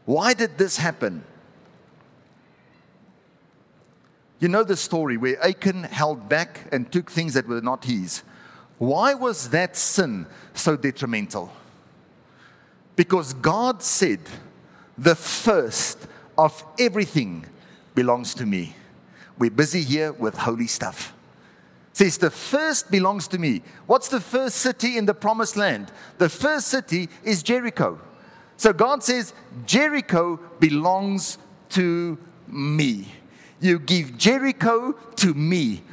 Why 0.06 0.34
did 0.34 0.58
this 0.58 0.78
happen? 0.78 1.24
You 4.40 4.48
know 4.48 4.64
the 4.64 4.78
story 4.78 5.18
where 5.18 5.42
Achan 5.44 5.84
held 5.84 6.30
back 6.30 6.68
and 6.72 6.92
took 6.92 7.12
things 7.12 7.34
that 7.34 7.48
were 7.48 7.62
not 7.62 7.86
his. 7.86 8.24
Why 8.78 9.14
was 9.14 9.50
that 9.50 9.76
sin 9.76 10.28
so 10.54 10.78
detrimental? 10.78 11.52
Because 12.96 13.34
God 13.34 13.84
said, 13.84 14.22
the 14.98 15.16
first 15.16 16.08
of 16.38 16.64
everything 16.78 17.46
belongs 17.96 18.34
to 18.36 18.46
me. 18.46 18.76
We're 19.38 19.52
busy 19.52 19.82
here 19.82 20.14
with 20.14 20.38
holy 20.38 20.68
stuff 20.68 21.14
says, 22.00 22.18
The 22.18 22.32
first 22.32 22.90
belongs 22.90 23.28
to 23.30 23.38
me. 23.38 23.62
What's 23.86 24.08
the 24.08 24.22
first 24.22 24.58
city 24.58 24.98
in 24.98 25.06
the 25.06 25.14
promised 25.14 25.58
land? 25.58 25.92
The 26.18 26.30
first 26.30 26.68
city 26.68 27.10
is 27.24 27.44
Jericho. 27.44 28.00
So 28.58 28.74
God 28.74 29.04
says, 29.04 29.34
Jericho 29.66 30.40
belongs 30.60 31.38
to 31.70 32.18
me. 32.48 33.08
You 33.60 33.80
give 33.80 34.18
Jericho 34.18 34.94
to 35.18 35.34
me. 35.34 35.84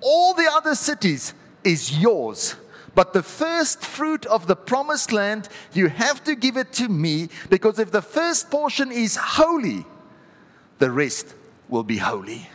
All 0.00 0.34
the 0.34 0.48
other 0.52 0.74
cities 0.74 1.34
is 1.62 1.98
yours. 1.98 2.56
But 2.94 3.12
the 3.12 3.22
first 3.22 3.80
fruit 3.80 4.24
of 4.26 4.46
the 4.46 4.54
promised 4.54 5.10
land, 5.10 5.48
you 5.72 5.88
have 5.88 6.22
to 6.24 6.36
give 6.36 6.56
it 6.56 6.72
to 6.74 6.88
me 6.88 7.28
because 7.50 7.78
if 7.78 7.90
the 7.90 8.02
first 8.02 8.50
portion 8.50 8.92
is 8.92 9.16
holy, 9.16 9.84
the 10.78 10.90
rest 10.90 11.34
will 11.68 11.82
be 11.82 11.96
holy. 11.96 12.48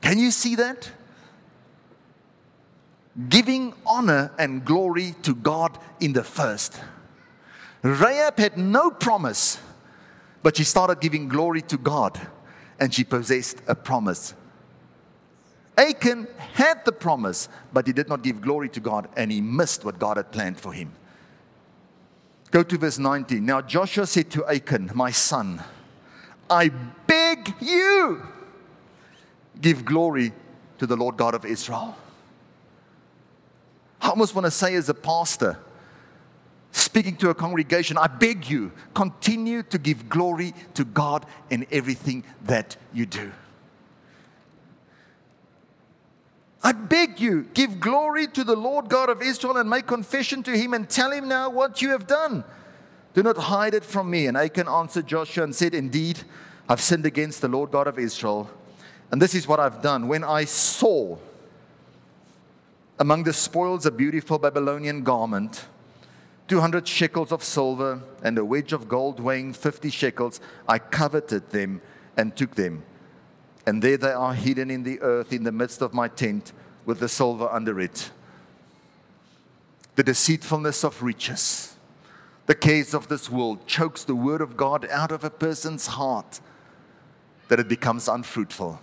Can 0.00 0.18
you 0.18 0.30
see 0.30 0.54
that? 0.56 0.90
giving 3.28 3.72
honor 3.86 4.30
and 4.38 4.64
glory 4.64 5.14
to 5.22 5.34
God 5.34 5.78
in 6.00 6.12
the 6.12 6.24
first. 6.24 6.80
Rahab 7.82 8.38
had 8.38 8.58
no 8.58 8.90
promise, 8.90 9.58
but 10.42 10.56
she 10.56 10.64
started 10.64 11.00
giving 11.00 11.28
glory 11.28 11.62
to 11.62 11.78
God 11.78 12.20
and 12.78 12.92
she 12.92 13.04
possessed 13.04 13.58
a 13.66 13.74
promise. 13.74 14.34
Achan 15.78 16.26
had 16.54 16.84
the 16.84 16.92
promise, 16.92 17.48
but 17.72 17.86
he 17.86 17.92
did 17.92 18.08
not 18.08 18.22
give 18.22 18.40
glory 18.40 18.68
to 18.70 18.80
God 18.80 19.08
and 19.16 19.30
he 19.30 19.40
missed 19.40 19.84
what 19.84 19.98
God 19.98 20.16
had 20.16 20.32
planned 20.32 20.58
for 20.58 20.72
him. 20.72 20.92
Go 22.50 22.62
to 22.62 22.78
verse 22.78 22.98
19. 22.98 23.44
Now 23.44 23.60
Joshua 23.60 24.06
said 24.06 24.30
to 24.30 24.46
Achan, 24.46 24.90
My 24.94 25.10
son, 25.10 25.62
I 26.48 26.68
beg 26.68 27.54
you, 27.60 28.22
give 29.60 29.84
glory 29.84 30.32
to 30.78 30.86
the 30.86 30.96
Lord 30.96 31.16
God 31.16 31.34
of 31.34 31.44
Israel. 31.44 31.96
I 34.00 34.10
almost 34.10 34.34
want 34.34 34.44
to 34.44 34.50
say, 34.50 34.74
as 34.74 34.88
a 34.88 34.94
pastor, 34.94 35.58
speaking 36.76 37.16
to 37.16 37.30
a 37.30 37.34
congregation, 37.34 37.96
I 37.98 38.06
beg 38.06 38.48
you, 38.48 38.72
continue 38.94 39.62
to 39.64 39.78
give 39.78 40.08
glory 40.08 40.54
to 40.74 40.84
God 40.84 41.26
in 41.50 41.66
everything 41.70 42.24
that 42.44 42.76
you 42.92 43.06
do. 43.06 43.32
I 46.62 46.72
beg 46.72 47.20
you, 47.20 47.48
give 47.54 47.78
glory 47.80 48.26
to 48.28 48.42
the 48.42 48.56
Lord 48.56 48.88
God 48.88 49.08
of 49.08 49.22
Israel 49.22 49.56
and 49.56 49.70
make 49.70 49.86
confession 49.86 50.42
to 50.42 50.50
him 50.50 50.74
and 50.74 50.88
tell 50.88 51.12
him 51.12 51.28
now 51.28 51.48
what 51.48 51.80
you 51.80 51.90
have 51.90 52.06
done. 52.06 52.44
Do 53.14 53.22
not 53.22 53.36
hide 53.36 53.72
it 53.72 53.84
from 53.84 54.10
me. 54.10 54.26
And 54.26 54.36
Achan 54.36 54.68
answered 54.68 55.06
Joshua 55.06 55.44
and 55.44 55.54
said, 55.54 55.74
Indeed, 55.74 56.20
I've 56.68 56.80
sinned 56.80 57.06
against 57.06 57.40
the 57.40 57.48
Lord 57.48 57.70
God 57.70 57.86
of 57.86 57.98
Israel. 57.98 58.50
And 59.10 59.22
this 59.22 59.34
is 59.34 59.46
what 59.46 59.60
I've 59.60 59.80
done. 59.80 60.08
When 60.08 60.24
I 60.24 60.44
saw 60.44 61.16
among 62.98 63.24
the 63.24 63.32
spoils, 63.32 63.86
a 63.86 63.90
beautiful 63.90 64.38
Babylonian 64.38 65.04
garment, 65.04 65.66
200 66.48 66.86
shekels 66.86 67.32
of 67.32 67.42
silver, 67.42 68.00
and 68.22 68.38
a 68.38 68.44
wedge 68.44 68.72
of 68.72 68.88
gold 68.88 69.18
weighing 69.18 69.52
50 69.52 69.90
shekels. 69.90 70.40
I 70.68 70.78
coveted 70.78 71.50
them 71.50 71.80
and 72.16 72.36
took 72.36 72.54
them. 72.54 72.84
And 73.66 73.82
there 73.82 73.96
they 73.96 74.12
are 74.12 74.32
hidden 74.32 74.70
in 74.70 74.84
the 74.84 75.00
earth 75.00 75.32
in 75.32 75.42
the 75.42 75.52
midst 75.52 75.82
of 75.82 75.92
my 75.92 76.06
tent 76.08 76.52
with 76.84 77.00
the 77.00 77.08
silver 77.08 77.48
under 77.50 77.80
it. 77.80 78.10
The 79.96 80.04
deceitfulness 80.04 80.84
of 80.84 81.02
riches, 81.02 81.74
the 82.46 82.54
cares 82.54 82.94
of 82.94 83.08
this 83.08 83.28
world 83.28 83.66
chokes 83.66 84.04
the 84.04 84.14
word 84.14 84.40
of 84.40 84.56
God 84.56 84.86
out 84.90 85.10
of 85.10 85.24
a 85.24 85.30
person's 85.30 85.88
heart 85.88 86.40
that 87.48 87.58
it 87.58 87.66
becomes 87.66 88.06
unfruitful. 88.06 88.80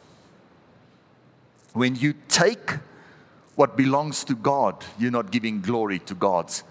When 1.71 1.95
you 1.95 2.13
take 2.28 2.71
what 3.56 3.78
belongs 3.78 4.23
to 4.26 4.36
God, 4.36 4.84
you're 4.99 5.12
not 5.12 5.32
giving 5.32 5.62
glory 5.62 5.99
to 5.99 6.15
God's. 6.15 6.63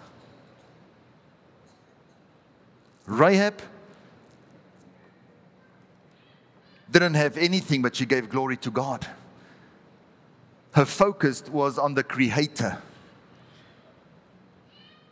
Rahab 3.12 3.61
didn't 6.90 7.14
have 7.14 7.37
anything, 7.37 7.83
but 7.83 7.94
she 7.94 8.07
gave 8.07 8.31
glory 8.31 8.57
to 8.59 8.70
God. 8.70 9.07
Her 10.72 10.87
focus 10.87 11.44
was 11.51 11.79
on 11.79 11.94
the 11.94 12.03
Creator, 12.03 12.79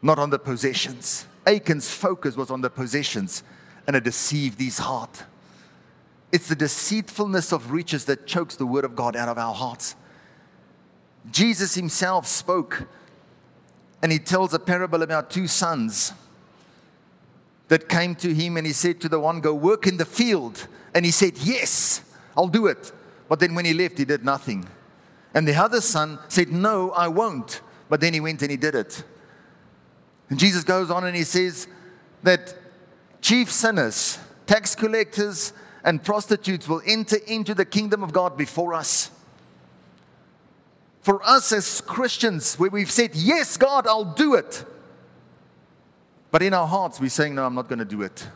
not 0.01 0.19
on 0.19 0.31
the 0.31 0.39
possessions. 0.39 1.27
Achan's 1.47 1.91
focus 1.91 2.37
was 2.37 2.51
on 2.51 2.63
the 2.63 2.71
possessions, 2.71 3.43
and 3.87 3.95
it 3.95 4.05
deceived 4.05 4.59
his 4.59 4.79
heart. 4.79 5.25
It's 6.33 6.49
the 6.49 6.57
deceitfulness 6.57 7.53
of 7.53 7.71
riches 7.71 8.07
that 8.07 8.27
chokes 8.27 8.57
the 8.57 8.67
word 8.67 8.85
of 8.85 8.97
God 8.97 9.15
out 9.17 9.29
of 9.29 9.37
our 9.37 9.55
hearts. 9.55 9.95
Jesus 11.31 11.75
himself 11.75 12.27
spoke, 12.27 12.87
and 14.03 14.11
he 14.11 14.19
tells 14.19 14.55
a 14.55 14.59
parable 14.59 15.03
about 15.03 15.29
two 15.29 15.47
sons 15.47 16.15
that 17.71 17.89
came 17.89 18.17
to 18.17 18.35
him, 18.35 18.57
and 18.57 18.67
he 18.67 18.73
said 18.73 19.01
to 19.01 19.09
the 19.09 19.21
one, 19.21 19.41
Go 19.41 19.55
work 19.55 19.87
in 19.87 19.97
the 19.97 20.05
field. 20.05 20.67
And 20.93 21.05
he 21.05 21.13
said, 21.13 21.39
Yes, 21.39 22.03
I'll 22.37 22.49
do 22.49 22.67
it. 22.67 22.93
But 23.29 23.39
then 23.39 23.55
when 23.55 23.65
he 23.65 23.73
left, 23.73 23.97
he 23.97 24.05
did 24.05 24.25
nothing. 24.25 24.69
And 25.35 25.47
the 25.47 25.55
other 25.55 25.81
son 25.81 26.19
said, 26.27 26.49
No, 26.49 26.91
I 26.91 27.07
won't. 27.07 27.61
But 27.89 28.01
then 28.01 28.13
he 28.13 28.19
went 28.19 28.43
and 28.43 28.51
he 28.51 28.57
did 28.57 28.75
it. 28.75 29.05
And 30.29 30.39
Jesus 30.39 30.65
goes 30.65 30.91
on 30.91 31.05
and 31.05 31.17
he 31.17 31.23
says 31.23 31.69
that 32.25 32.57
chief 33.21 33.53
sinners, 33.53 34.19
tax 34.47 34.75
collectors, 34.75 35.53
and 35.85 36.03
prostitutes 36.03 36.67
will 36.67 36.83
enter 36.85 37.19
into 37.29 37.55
the 37.55 37.65
kingdom 37.65 38.03
of 38.03 38.13
God 38.13 38.37
before 38.37 38.75
us. 38.75 39.13
For 41.03 41.23
us 41.23 41.53
as 41.53 41.81
Christians, 41.83 42.57
where 42.59 42.69
we've 42.69 42.91
said, 42.91 43.15
Yes, 43.15 43.57
God, 43.57 43.87
I'll 43.87 44.13
do 44.13 44.35
it. 44.35 44.65
But 46.31 46.43
in 46.43 46.55
our 46.55 46.67
hearts, 46.67 47.01
we're 47.01 47.09
saying, 47.11 47.35
No, 47.35 47.45
I'm 47.45 47.55
not 47.55 47.69
going 47.69 47.79
to 47.79 47.85
do 47.85 48.03
it. 48.03 48.29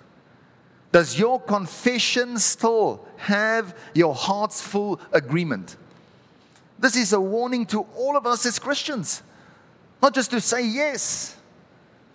Does 0.93 1.19
your 1.19 1.41
confession 1.41 2.39
still 2.39 3.05
have 3.17 3.77
your 3.95 4.15
heart's 4.15 4.61
full 4.61 5.01
agreement? 5.13 5.77
This 6.79 6.97
is 6.97 7.13
a 7.13 7.21
warning 7.21 7.67
to 7.67 7.83
all 7.97 8.17
of 8.17 8.27
us 8.27 8.47
as 8.47 8.59
Christians. 8.59 9.23
Not 10.03 10.15
just 10.15 10.31
to 10.33 10.41
say 10.41 10.67
yes, 10.67 11.37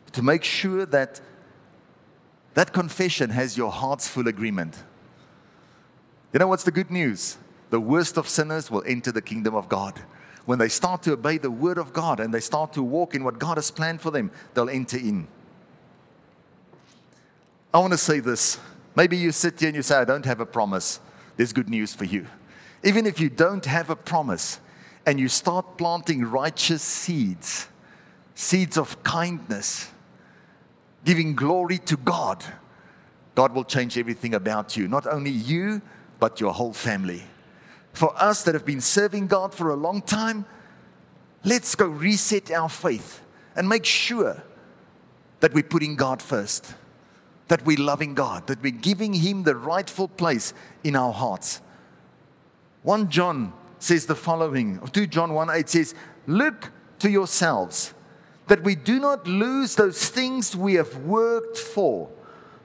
but 0.05 0.13
to 0.13 0.21
make 0.21 0.43
sure 0.43 0.85
that 0.85 1.19
that 2.53 2.73
confession 2.73 3.29
has 3.31 3.57
your 3.57 3.71
heart's 3.71 4.07
full 4.07 4.27
agreement. 4.27 4.83
You 6.33 6.39
know 6.39 6.47
what's 6.47 6.63
the 6.63 6.71
good 6.71 6.91
news? 6.91 7.37
The 7.69 7.79
worst 7.79 8.17
of 8.17 8.27
sinners 8.27 8.69
will 8.69 8.83
enter 8.85 9.11
the 9.11 9.21
kingdom 9.21 9.55
of 9.55 9.69
God. 9.69 9.99
When 10.45 10.59
they 10.59 10.69
start 10.69 11.03
to 11.03 11.13
obey 11.13 11.37
the 11.37 11.51
word 11.51 11.77
of 11.77 11.93
God 11.93 12.19
and 12.19 12.33
they 12.33 12.39
start 12.39 12.73
to 12.73 12.83
walk 12.83 13.13
in 13.13 13.23
what 13.23 13.39
God 13.39 13.57
has 13.57 13.71
planned 13.71 14.01
for 14.01 14.11
them, 14.11 14.31
they'll 14.53 14.69
enter 14.69 14.97
in. 14.97 15.27
I 17.73 17.79
want 17.79 17.93
to 17.93 17.97
say 17.97 18.19
this. 18.19 18.59
Maybe 18.95 19.17
you 19.17 19.31
sit 19.31 19.59
here 19.59 19.69
and 19.69 19.75
you 19.75 19.83
say, 19.83 19.95
I 19.95 20.05
don't 20.05 20.25
have 20.25 20.39
a 20.39 20.45
promise. 20.45 20.99
There's 21.37 21.53
good 21.53 21.69
news 21.69 21.93
for 21.93 22.05
you. 22.05 22.25
Even 22.83 23.05
if 23.05 23.19
you 23.19 23.29
don't 23.29 23.65
have 23.65 23.89
a 23.89 23.95
promise 23.95 24.59
and 25.05 25.19
you 25.19 25.27
start 25.27 25.77
planting 25.77 26.23
righteous 26.23 26.81
seeds, 26.81 27.67
seeds 28.35 28.77
of 28.77 29.01
kindness, 29.03 29.89
giving 31.05 31.35
glory 31.35 31.77
to 31.79 31.97
God, 31.97 32.43
God 33.35 33.53
will 33.53 33.63
change 33.63 33.97
everything 33.97 34.33
about 34.33 34.75
you. 34.75 34.87
Not 34.87 35.07
only 35.07 35.31
you, 35.31 35.81
but 36.19 36.41
your 36.41 36.53
whole 36.53 36.73
family. 36.73 37.23
For 37.93 38.13
us 38.21 38.43
that 38.43 38.53
have 38.53 38.65
been 38.65 38.81
serving 38.81 39.27
God 39.27 39.53
for 39.53 39.69
a 39.69 39.75
long 39.75 40.01
time, 40.01 40.45
let's 41.43 41.75
go 41.75 41.85
reset 41.85 42.51
our 42.51 42.69
faith 42.69 43.21
and 43.55 43.69
make 43.69 43.85
sure 43.85 44.43
that 45.39 45.53
we're 45.53 45.63
putting 45.63 45.95
God 45.95 46.21
first, 46.21 46.73
that 47.49 47.65
we're 47.65 47.79
loving 47.79 48.13
God, 48.13 48.47
that 48.47 48.61
we're 48.61 48.71
giving 48.71 49.13
Him 49.13 49.43
the 49.43 49.55
rightful 49.55 50.07
place 50.07 50.53
in 50.83 50.95
our 50.95 51.11
hearts. 51.11 51.61
1 52.83 53.09
John 53.09 53.53
says 53.79 54.05
the 54.05 54.15
following 54.15 54.79
2 54.93 55.07
John 55.07 55.33
1 55.33 55.49
8 55.49 55.69
says, 55.69 55.95
Look 56.25 56.71
to 56.99 57.09
yourselves 57.09 57.93
that 58.47 58.63
we 58.63 58.75
do 58.75 58.99
not 58.99 59.27
lose 59.27 59.75
those 59.75 60.09
things 60.09 60.55
we 60.55 60.75
have 60.75 60.95
worked 60.97 61.57
for, 61.57 62.09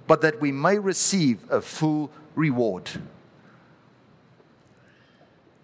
but 0.06 0.20
that 0.20 0.40
we 0.40 0.52
may 0.52 0.78
receive 0.78 1.38
a 1.50 1.60
full 1.60 2.10
reward. 2.34 2.88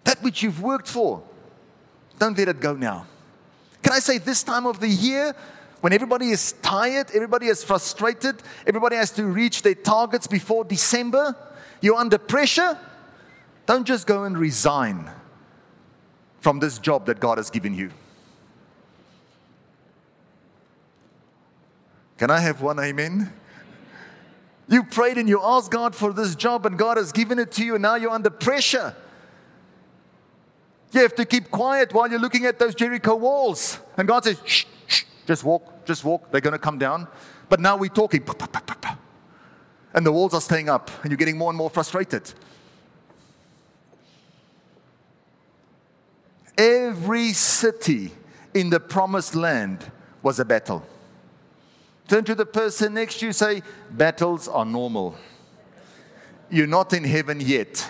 That 0.03 0.21
which 0.23 0.41
you've 0.43 0.61
worked 0.61 0.87
for, 0.87 1.23
don't 2.17 2.37
let 2.37 2.47
it 2.47 2.59
go 2.59 2.73
now. 2.73 3.05
Can 3.83 3.93
I 3.93 3.99
say 3.99 4.17
this 4.17 4.43
time 4.43 4.65
of 4.65 4.79
the 4.79 4.87
year, 4.87 5.35
when 5.81 5.93
everybody 5.93 6.29
is 6.29 6.53
tired, 6.61 7.07
everybody 7.13 7.47
is 7.47 7.63
frustrated, 7.63 8.41
everybody 8.65 8.95
has 8.95 9.11
to 9.11 9.25
reach 9.25 9.63
their 9.63 9.75
targets 9.75 10.27
before 10.27 10.63
December, 10.63 11.35
you're 11.81 11.97
under 11.97 12.17
pressure, 12.17 12.77
don't 13.65 13.85
just 13.85 14.07
go 14.07 14.23
and 14.23 14.37
resign 14.37 15.09
from 16.39 16.59
this 16.59 16.79
job 16.79 17.07
that 17.07 17.19
God 17.19 17.37
has 17.37 17.49
given 17.49 17.75
you. 17.75 17.91
Can 22.17 22.29
I 22.29 22.39
have 22.39 22.61
one 22.61 22.79
amen? 22.79 23.33
You 24.67 24.83
prayed 24.83 25.17
and 25.17 25.27
you 25.27 25.41
asked 25.41 25.71
God 25.71 25.95
for 25.95 26.13
this 26.13 26.35
job, 26.35 26.67
and 26.67 26.77
God 26.77 26.97
has 26.97 27.11
given 27.11 27.39
it 27.39 27.51
to 27.53 27.65
you, 27.65 27.73
and 27.75 27.81
now 27.81 27.95
you're 27.95 28.11
under 28.11 28.29
pressure. 28.29 28.95
You 30.91 31.01
have 31.01 31.15
to 31.15 31.25
keep 31.25 31.49
quiet 31.49 31.93
while 31.93 32.09
you're 32.09 32.19
looking 32.19 32.45
at 32.45 32.59
those 32.59 32.75
Jericho 32.75 33.15
walls. 33.15 33.79
And 33.97 34.07
God 34.07 34.23
says, 34.23 34.39
shh, 34.45 34.65
just 35.27 35.43
walk, 35.43 35.85
just 35.85 36.03
walk. 36.03 36.31
They're 36.31 36.41
going 36.41 36.53
to 36.53 36.59
come 36.59 36.77
down. 36.77 37.07
But 37.49 37.59
now 37.59 37.77
we're 37.77 37.89
talking. 37.89 38.25
And 39.93 40.05
the 40.05 40.11
walls 40.11 40.33
are 40.33 40.41
staying 40.41 40.69
up, 40.69 40.89
and 41.01 41.11
you're 41.11 41.17
getting 41.17 41.37
more 41.37 41.49
and 41.49 41.57
more 41.57 41.69
frustrated. 41.69 42.33
Every 46.57 47.33
city 47.33 48.11
in 48.53 48.69
the 48.69 48.79
promised 48.79 49.35
land 49.35 49.91
was 50.21 50.39
a 50.39 50.45
battle. 50.45 50.85
Turn 52.07 52.23
to 52.25 52.35
the 52.35 52.45
person 52.45 52.93
next 52.93 53.19
to 53.19 53.27
you, 53.27 53.33
say, 53.33 53.61
Battles 53.89 54.47
are 54.47 54.65
normal. 54.65 55.15
You're 56.49 56.67
not 56.67 56.93
in 56.93 57.03
heaven 57.03 57.39
yet, 57.39 57.89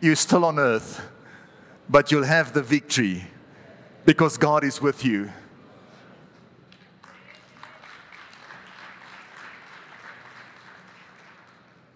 you're 0.00 0.16
still 0.16 0.44
on 0.44 0.58
earth, 0.58 1.00
but 1.88 2.12
you'll 2.12 2.24
have 2.24 2.52
the 2.52 2.62
victory 2.62 3.24
because 4.04 4.36
God 4.36 4.64
is 4.64 4.80
with 4.80 5.04
you. 5.04 5.30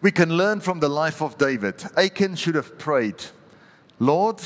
We 0.02 0.10
can 0.10 0.36
learn 0.36 0.60
from 0.60 0.80
the 0.80 0.88
life 0.88 1.22
of 1.22 1.38
David. 1.38 1.82
Achan 1.96 2.36
should 2.36 2.54
have 2.54 2.78
prayed, 2.78 3.16
Lord, 3.98 4.40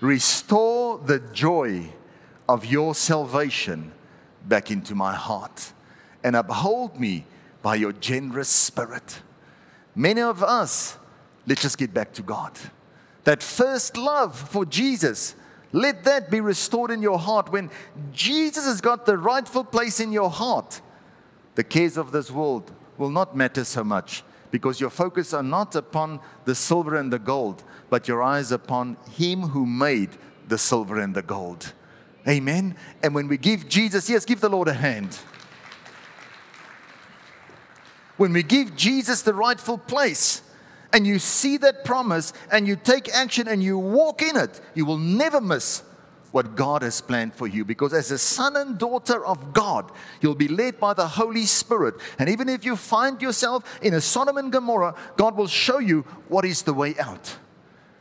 restore 0.00 0.98
the 0.98 1.18
joy 1.18 1.90
of 2.48 2.64
your 2.64 2.94
salvation 2.94 3.92
back 4.46 4.70
into 4.70 4.94
my 4.94 5.14
heart 5.14 5.72
and 6.22 6.34
uphold 6.34 6.98
me 6.98 7.26
by 7.62 7.74
your 7.74 7.92
generous 7.92 8.48
spirit. 8.48 9.20
Many 9.94 10.22
of 10.22 10.42
us, 10.42 10.96
let's 11.46 11.62
just 11.62 11.78
get 11.78 11.92
back 11.92 12.12
to 12.14 12.22
God. 12.22 12.52
That 13.24 13.42
first 13.42 13.96
love 13.96 14.36
for 14.36 14.64
Jesus, 14.64 15.34
let 15.72 16.04
that 16.04 16.30
be 16.30 16.40
restored 16.40 16.90
in 16.90 17.02
your 17.02 17.18
heart. 17.18 17.52
When 17.52 17.70
Jesus 18.12 18.64
has 18.64 18.80
got 18.80 19.06
the 19.06 19.18
rightful 19.18 19.64
place 19.64 20.00
in 20.00 20.10
your 20.12 20.30
heart, 20.30 20.80
the 21.54 21.64
cares 21.64 21.96
of 21.96 22.12
this 22.12 22.30
world 22.30 22.72
will 22.96 23.10
not 23.10 23.36
matter 23.36 23.64
so 23.64 23.84
much 23.84 24.24
because 24.54 24.80
your 24.80 24.88
focus 24.88 25.34
are 25.34 25.42
not 25.42 25.74
upon 25.74 26.20
the 26.44 26.54
silver 26.54 26.94
and 26.94 27.12
the 27.12 27.18
gold, 27.18 27.64
but 27.90 28.06
your 28.06 28.22
eyes 28.22 28.52
upon 28.52 28.96
Him 29.10 29.40
who 29.40 29.66
made 29.66 30.10
the 30.46 30.56
silver 30.56 31.00
and 31.00 31.12
the 31.12 31.22
gold. 31.22 31.72
Amen. 32.28 32.76
And 33.02 33.16
when 33.16 33.26
we 33.26 33.36
give 33.36 33.68
Jesus, 33.68 34.08
yes, 34.08 34.24
give 34.24 34.40
the 34.40 34.48
Lord 34.48 34.68
a 34.68 34.72
hand. 34.72 35.18
When 38.16 38.32
we 38.32 38.44
give 38.44 38.76
Jesus 38.76 39.22
the 39.22 39.34
rightful 39.34 39.76
place 39.76 40.40
and 40.92 41.04
you 41.04 41.18
see 41.18 41.56
that 41.56 41.84
promise 41.84 42.32
and 42.52 42.68
you 42.68 42.76
take 42.76 43.08
action 43.12 43.48
and 43.48 43.60
you 43.60 43.76
walk 43.76 44.22
in 44.22 44.36
it, 44.36 44.60
you 44.76 44.86
will 44.86 44.98
never 44.98 45.40
miss 45.40 45.82
what 46.34 46.56
God 46.56 46.82
has 46.82 47.00
planned 47.00 47.32
for 47.32 47.46
you. 47.46 47.64
Because 47.64 47.94
as 47.94 48.10
a 48.10 48.18
son 48.18 48.56
and 48.56 48.76
daughter 48.76 49.24
of 49.24 49.52
God, 49.52 49.92
you'll 50.20 50.34
be 50.34 50.48
led 50.48 50.80
by 50.80 50.92
the 50.92 51.06
Holy 51.06 51.44
Spirit. 51.44 51.94
And 52.18 52.28
even 52.28 52.48
if 52.48 52.64
you 52.64 52.74
find 52.74 53.22
yourself 53.22 53.78
in 53.80 53.94
a 53.94 54.00
Sodom 54.00 54.36
and 54.36 54.50
Gomorrah, 54.50 54.96
God 55.16 55.36
will 55.36 55.46
show 55.46 55.78
you 55.78 56.00
what 56.26 56.44
is 56.44 56.62
the 56.62 56.74
way 56.74 56.96
out. 56.98 57.36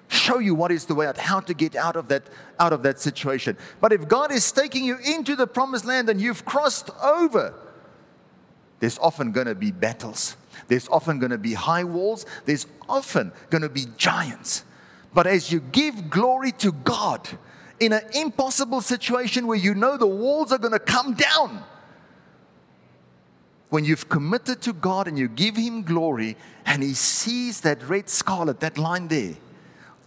Show 0.08 0.40
you 0.40 0.56
what 0.56 0.72
is 0.72 0.86
the 0.86 0.96
way 0.96 1.06
out, 1.06 1.16
how 1.16 1.42
to 1.42 1.54
get 1.54 1.76
out 1.76 1.96
of 1.96 2.08
that, 2.08 2.24
out 2.60 2.74
of 2.74 2.82
that 2.82 3.00
situation. 3.00 3.56
But 3.80 3.94
if 3.94 4.08
God 4.08 4.32
is 4.32 4.52
taking 4.52 4.84
you 4.84 4.98
into 5.06 5.36
the 5.36 5.46
promised 5.46 5.86
land 5.86 6.10
and 6.10 6.20
you've 6.20 6.44
crossed 6.44 6.90
over, 7.04 7.54
there's 8.80 8.98
often 8.98 9.32
going 9.32 9.46
to 9.46 9.54
be 9.54 9.72
battles. 9.72 10.38
There's 10.70 10.88
often 10.88 11.20
going 11.20 11.34
to 11.34 11.38
be 11.38 11.54
high 11.54 11.84
walls. 11.84 12.26
There's 12.46 12.66
often 12.90 13.32
going 13.52 13.62
to 13.62 13.70
be 13.70 13.86
giants. 13.96 14.64
But 15.14 15.28
as 15.28 15.52
you 15.52 15.60
give 15.60 16.10
glory 16.10 16.52
to 16.54 16.72
God 16.72 17.30
in 17.84 17.94
an 17.94 18.04
impossible 18.14 18.82
situation 18.82 19.46
where 19.46 19.58
you 19.58 19.76
know 19.76 19.98
the 19.98 20.08
walls 20.08 20.52
are 20.52 20.58
going 20.58 20.74
to 20.74 20.80
come 20.80 21.14
down, 21.14 21.64
when 23.70 23.84
you've 23.84 24.08
committed 24.08 24.62
to 24.62 24.72
God 24.72 25.08
and 25.08 25.18
you 25.18 25.28
give 25.28 25.56
Him 25.56 25.82
glory 25.84 26.38
and 26.66 26.84
He 26.84 26.94
sees 26.94 27.62
that 27.62 27.82
red 27.90 28.08
scarlet, 28.08 28.60
that 28.60 28.78
line 28.78 29.08
there, 29.08 29.34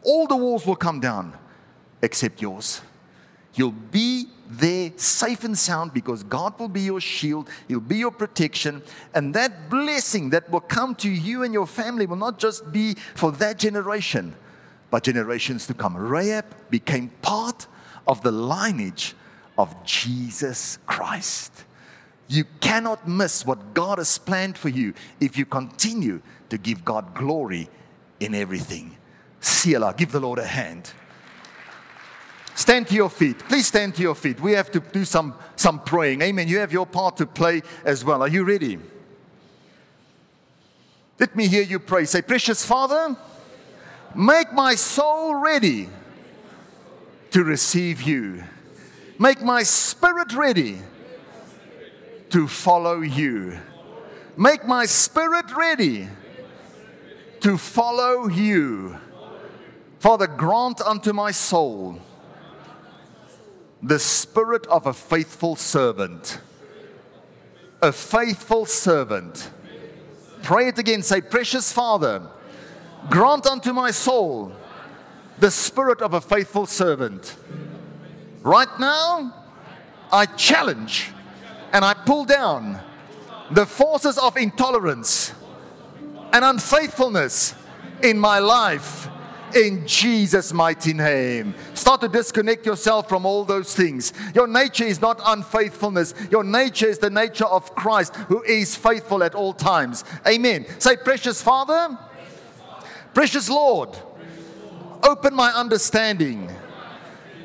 all 0.03 0.27
the 0.27 0.37
walls 0.37 0.64
will 0.64 0.77
come 0.77 1.01
down 1.01 1.37
except 2.01 2.41
yours. 2.41 2.81
You'll 3.55 3.72
be 3.72 4.29
there 4.49 4.93
safe 4.97 5.43
and 5.43 5.59
sound 5.59 5.93
because 5.93 6.22
God 6.22 6.59
will 6.61 6.68
be 6.68 6.83
your 6.83 7.01
shield, 7.01 7.49
He'll 7.66 7.81
be 7.81 7.97
your 7.97 8.12
protection, 8.12 8.83
and 9.14 9.35
that 9.35 9.68
blessing 9.68 10.31
that 10.31 10.49
will 10.49 10.61
come 10.61 10.95
to 10.97 11.11
you 11.11 11.43
and 11.43 11.53
your 11.53 11.66
family 11.66 12.07
will 12.07 12.16
not 12.16 12.39
just 12.39 12.70
be 12.70 12.95
for 13.14 13.33
that 13.33 13.59
generation, 13.59 14.37
generations 15.01 15.66
to 15.66 15.74
come. 15.74 15.97
Rahab 15.97 16.44
became 16.70 17.09
part 17.22 17.66
of 18.07 18.22
the 18.22 18.32
lineage 18.32 19.14
of 19.59 19.84
Jesus 19.84 20.78
Christ. 20.86 21.64
You 22.28 22.44
cannot 22.61 23.07
miss 23.07 23.47
what 23.47 23.74
God 23.74 23.99
has 23.99 24.18
planned 24.18 24.59
for 24.59 24.68
you 24.68 24.94
if 25.20 25.38
you 25.38 25.47
continue 25.47 26.20
to 26.49 26.59
give 26.59 26.84
God 26.84 27.14
glory 27.14 27.68
in 28.20 28.34
everything. 28.34 28.97
Selah, 29.40 29.94
give 29.97 30.12
the 30.12 30.20
Lord 30.20 30.38
a 30.38 30.47
hand. 30.47 30.90
Stand 32.55 32.88
to 32.88 32.94
your 32.94 33.11
feet. 33.11 33.38
Please 33.38 33.66
stand 33.66 33.94
to 33.97 34.03
your 34.03 34.14
feet. 34.14 34.40
We 34.40 34.53
have 34.53 34.70
to 34.72 34.80
do 34.80 35.05
some, 35.05 35.34
some 35.57 35.78
praying. 35.78 36.22
Amen. 36.22 36.49
You 36.49 36.59
have 36.59 36.72
your 36.72 36.86
part 36.86 37.18
to 37.18 37.26
play 37.26 37.62
as 37.84 38.05
well. 38.05 38.22
Are 38.22 38.28
you 38.28 38.44
ready? 38.44 38.78
Let 41.18 41.36
me 41.36 41.49
hear 41.49 41.62
you 41.62 41.78
pray. 41.78 42.07
Say, 42.07 42.22
Precious 42.22 42.64
Father, 42.64 43.14
make 44.17 44.53
my 44.53 44.75
soul 44.75 45.35
ready 45.35 45.89
to 47.31 47.45
receive 47.45 48.03
you. 48.03 48.43
Make 49.19 49.43
my 49.43 49.62
spirit 49.62 50.33
ready 50.35 50.79
to 52.31 52.49
follow 52.49 53.01
you. 53.01 53.59
Make 54.37 54.67
my 54.67 54.87
spirit 54.87 55.55
ready 55.57 56.09
to 57.41 57.57
follow 57.57 58.29
you. 58.29 58.97
Father, 59.99 60.27
grant 60.27 60.81
unto 60.83 61.12
my 61.12 61.31
soul 61.31 62.01
the 63.83 63.99
spirit 63.99 64.67
of 64.67 64.87
a 64.87 64.93
faithful 64.93 65.57
servant. 65.57 66.41
A 67.83 67.93
faithful 67.93 68.67
servant. 68.67 69.51
Pray 70.43 70.69
it 70.69 70.79
again. 70.79 71.03
Say, 71.03 71.21
Precious 71.21 71.73
Father, 71.73 72.29
grant 73.11 73.47
unto 73.47 73.73
my 73.73 73.91
soul 73.91 74.53
the 75.39 75.51
spirit 75.51 76.01
of 76.01 76.15
a 76.15 76.21
faithful 76.21 76.67
servant. 76.67 77.37
Right 78.43 78.69
now, 78.79 79.35
I 80.13 80.27
challenge 80.27 81.11
and 81.73 81.85
I 81.85 81.95
pull 81.95 82.25
down 82.25 82.81
the 83.51 83.67
forces 83.67 84.19
of 84.19 84.37
intolerance 84.37 85.35
and 86.33 86.45
unfaithfulness 86.45 87.55
in 88.03 88.19
my 88.19 88.39
life 88.39 89.09
in 89.55 89.87
Jesus' 89.87 90.53
mighty 90.53 90.93
name. 90.93 91.55
Start 91.75 92.01
to 92.03 92.09
disconnect 92.09 92.67
yourself 92.67 93.09
from 93.09 93.25
all 93.25 93.45
those 93.45 93.75
things. 93.75 94.13
Your 94.35 94.47
nature 94.47 94.85
is 94.85 95.01
not 95.01 95.21
unfaithfulness, 95.25 96.15
your 96.31 96.45
nature 96.45 96.87
is 96.87 96.99
the 96.99 97.11
nature 97.11 97.47
of 97.47 97.75
Christ 97.75 98.15
who 98.29 98.43
is 98.43 98.75
faithful 98.75 99.23
at 99.23 99.35
all 99.35 99.53
times. 99.53 100.05
Amen. 100.27 100.67
Say, 100.79 100.97
Precious 100.97 101.41
Father, 101.43 101.99
precious 103.17 103.49
Lord, 103.49 103.97
open 105.03 105.35
my 105.35 105.51
understanding 105.53 106.51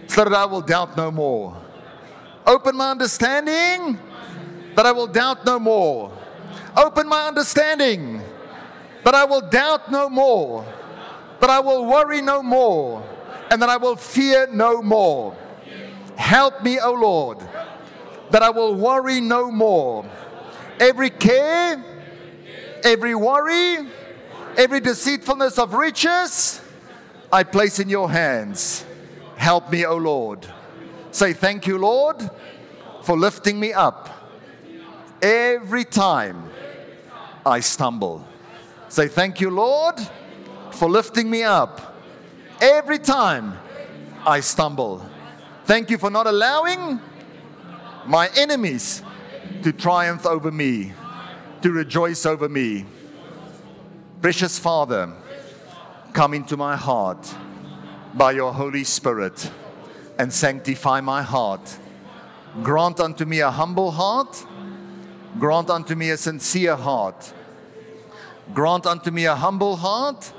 so 0.05 0.26
that 0.26 0.34
I 0.34 0.43
will 0.43 0.59
doubt 0.59 0.97
no 0.97 1.09
more. 1.11 1.55
Open 2.45 2.76
my 2.76 2.91
understanding 2.91 3.97
that 4.76 4.86
I 4.86 4.91
will 4.91 5.07
doubt 5.07 5.45
no 5.45 5.59
more. 5.59 6.11
Open 6.76 7.07
my 7.07 7.26
understanding 7.26 8.22
that 9.05 9.15
I 9.15 9.24
will 9.24 9.39
doubt 9.39 9.89
no 9.89 10.09
more 10.09 10.65
that 11.39 11.49
I 11.49 11.61
will 11.61 11.86
worry 11.86 12.22
no 12.22 12.43
more 12.43 13.01
and 13.49 13.61
that 13.61 13.69
I 13.69 13.78
will 13.78 13.95
fear 13.95 14.49
no 14.51 14.82
more. 14.82 15.34
Help 16.17 16.63
me, 16.63 16.80
O 16.82 16.91
Lord, 16.91 17.38
that 18.32 18.43
I 18.43 18.49
will 18.49 18.76
worry 18.76 19.22
no 19.22 19.49
more. 19.49 20.03
Every 20.82 21.09
care, 21.09 21.82
every 22.84 23.15
worry, 23.15 23.88
every 24.57 24.79
deceitfulness 24.79 25.57
of 25.57 25.73
riches, 25.73 26.61
I 27.31 27.43
place 27.43 27.79
in 27.79 27.89
your 27.89 28.09
hands. 28.09 28.85
Help 29.35 29.71
me, 29.71 29.85
O 29.85 29.97
Lord. 29.97 30.45
Say, 31.11 31.33
Thank 31.33 31.67
you, 31.67 31.77
Lord, 31.77 32.17
for 33.03 33.17
lifting 33.17 33.59
me 33.59 33.73
up 33.73 34.09
every 35.21 35.85
time 35.85 36.49
I 37.45 37.59
stumble. 37.59 38.27
Say, 38.89 39.07
Thank 39.07 39.41
you, 39.41 39.49
Lord 39.49 39.95
for 40.81 40.89
lifting 40.89 41.29
me 41.29 41.43
up 41.43 41.95
every 42.59 42.97
time 42.97 43.57
I 44.25 44.39
stumble. 44.39 45.05
Thank 45.65 45.91
you 45.91 45.99
for 45.99 46.09
not 46.09 46.25
allowing 46.25 46.99
my 48.07 48.29
enemies 48.35 49.03
to 49.61 49.71
triumph 49.71 50.25
over 50.25 50.51
me, 50.51 50.93
to 51.61 51.71
rejoice 51.71 52.25
over 52.25 52.49
me. 52.49 52.85
Precious 54.22 54.59
Father, 54.59 55.11
come 56.13 56.34
into 56.34 56.55
my 56.55 56.76
heart 56.76 57.36
by 58.13 58.32
your 58.32 58.53
Holy 58.53 58.84
Spirit 58.84 59.51
and 60.17 60.32
sanctify 60.32 61.01
my 61.01 61.22
heart. 61.22 61.78
Grant 62.61 62.99
unto 62.99 63.26
me 63.26 63.39
a 63.39 63.49
humble 63.49 63.91
heart. 63.91 64.45
Grant 65.39 65.69
unto 65.69 65.95
me 65.95 66.09
a 66.11 66.17
sincere 66.17 66.76
heart. 66.76 67.34
Grant 68.53 68.86
unto 68.86 69.11
me 69.11 69.26
a 69.26 69.36
humble 69.36 69.76
heart 69.76 70.34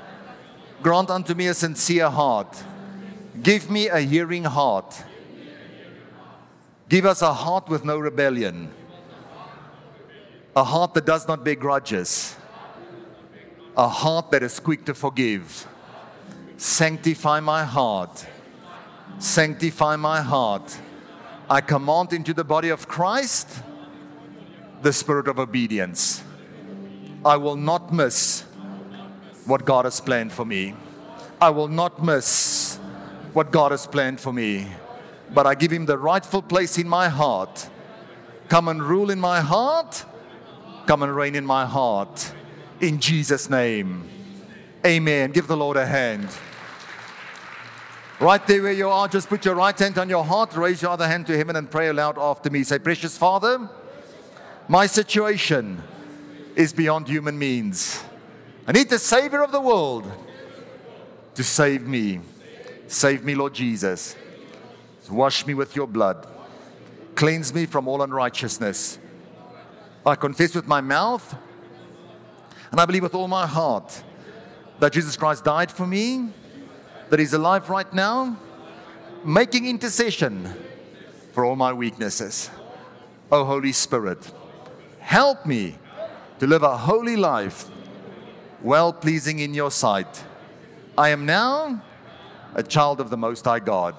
Grant 0.83 1.09
unto 1.09 1.33
me 1.33 1.47
a 1.47 1.53
sincere 1.53 2.09
heart. 2.09 2.61
Give 3.41 3.69
me 3.71 3.87
a 3.87 3.99
hearing 3.99 4.43
heart. 4.43 5.01
Give 6.89 7.05
us 7.05 7.21
a 7.21 7.31
heart 7.33 7.69
with 7.69 7.85
no 7.85 7.97
rebellion. 7.97 8.69
A 10.57 10.63
heart 10.63 10.93
that 10.95 11.05
does 11.05 11.25
not 11.25 11.45
bear 11.45 11.55
grudges. 11.55 12.35
A 13.75 13.87
heart 13.87 14.31
that 14.31 14.43
is 14.43 14.59
quick 14.59 14.85
to 14.85 14.93
forgive. 14.93 15.67
Sanctify 16.57 17.39
my 17.39 17.63
heart. 17.63 18.25
Sanctify 19.19 19.95
my 19.95 20.21
heart. 20.21 20.77
I 21.49 21.61
command 21.61 22.13
into 22.13 22.33
the 22.33 22.43
body 22.43 22.69
of 22.69 22.87
Christ 22.87 23.63
the 24.81 24.93
spirit 24.93 25.27
of 25.27 25.39
obedience. 25.39 26.23
I 27.25 27.37
will 27.37 27.55
not 27.55 27.93
miss 27.93 28.41
what 29.45 29.65
God 29.65 29.85
has 29.85 29.99
planned 30.01 30.33
for 30.33 30.45
me. 30.45 30.75
I 31.41 31.49
will 31.49 31.67
not 31.67 32.03
miss 32.03 32.77
what 33.33 33.51
God 33.51 33.71
has 33.71 33.87
planned 33.87 34.19
for 34.19 34.31
me, 34.31 34.67
but 35.33 35.47
I 35.47 35.55
give 35.55 35.71
Him 35.71 35.85
the 35.85 35.97
rightful 35.97 36.41
place 36.41 36.77
in 36.77 36.87
my 36.87 37.09
heart. 37.09 37.69
Come 38.49 38.67
and 38.67 38.83
rule 38.83 39.09
in 39.09 39.19
my 39.19 39.41
heart, 39.41 40.05
come 40.85 41.01
and 41.01 41.15
reign 41.15 41.35
in 41.35 41.45
my 41.45 41.65
heart. 41.65 42.33
In 42.83 42.99
Jesus' 42.99 43.49
name, 43.49 44.03
amen. 44.85 45.31
Give 45.31 45.47
the 45.47 45.55
Lord 45.55 45.77
a 45.77 45.85
hand. 45.85 46.27
Right 48.19 48.45
there 48.45 48.61
where 48.61 48.73
you 48.73 48.89
are, 48.89 49.07
just 49.07 49.29
put 49.29 49.45
your 49.45 49.55
right 49.55 49.79
hand 49.79 49.97
on 49.97 50.09
your 50.09 50.25
heart, 50.25 50.53
raise 50.57 50.81
your 50.81 50.91
other 50.91 51.07
hand 51.07 51.25
to 51.27 51.37
heaven, 51.37 51.55
and 51.55 51.71
pray 51.71 51.87
aloud 51.87 52.17
after 52.17 52.49
me. 52.49 52.61
Say, 52.65 52.79
Precious 52.79 53.17
Father, 53.17 53.69
my 54.67 54.85
situation 54.85 55.81
is 56.57 56.73
beyond 56.73 57.07
human 57.07 57.39
means. 57.39 58.03
I 58.67 58.73
need 58.73 58.89
the 58.89 58.99
Savior 58.99 59.41
of 59.43 59.53
the 59.53 59.61
world 59.61 60.11
to 61.35 61.43
save 61.43 61.87
me. 61.87 62.19
Save 62.87 63.23
me, 63.23 63.33
Lord 63.33 63.53
Jesus. 63.53 64.17
Wash 65.09 65.47
me 65.47 65.53
with 65.53 65.73
your 65.73 65.87
blood. 65.87 66.27
Cleanse 67.15 67.53
me 67.53 67.65
from 67.65 67.87
all 67.87 68.01
unrighteousness. 68.01 68.99
I 70.05 70.15
confess 70.15 70.53
with 70.53 70.67
my 70.67 70.81
mouth 70.81 71.33
and 72.73 72.81
I 72.81 72.85
believe 72.87 73.03
with 73.03 73.13
all 73.13 73.27
my 73.27 73.45
heart 73.45 74.01
that 74.79 74.91
Jesus 74.93 75.15
Christ 75.15 75.43
died 75.43 75.71
for 75.71 75.85
me, 75.85 76.29
that 77.11 77.19
He's 77.19 77.33
alive 77.33 77.69
right 77.69 77.93
now, 77.93 78.35
making 79.23 79.67
intercession 79.67 80.51
for 81.33 81.45
all 81.45 81.55
my 81.55 81.71
weaknesses. 81.71 82.49
Oh, 83.31 83.45
Holy 83.45 83.73
Spirit, 83.73 84.31
help 84.97 85.45
me 85.45 85.75
to 86.39 86.47
live 86.47 86.63
a 86.63 86.75
holy 86.75 87.15
life 87.15 87.69
well 88.63 88.91
pleasing 88.91 89.37
in 89.37 89.53
your 89.53 89.69
sight. 89.69 90.23
I 90.97 91.09
am 91.09 91.27
now 91.27 91.79
a 92.55 92.63
child 92.63 92.99
of 92.99 93.11
the 93.11 93.17
Most 93.17 93.45
High 93.45 93.59
God. 93.59 93.93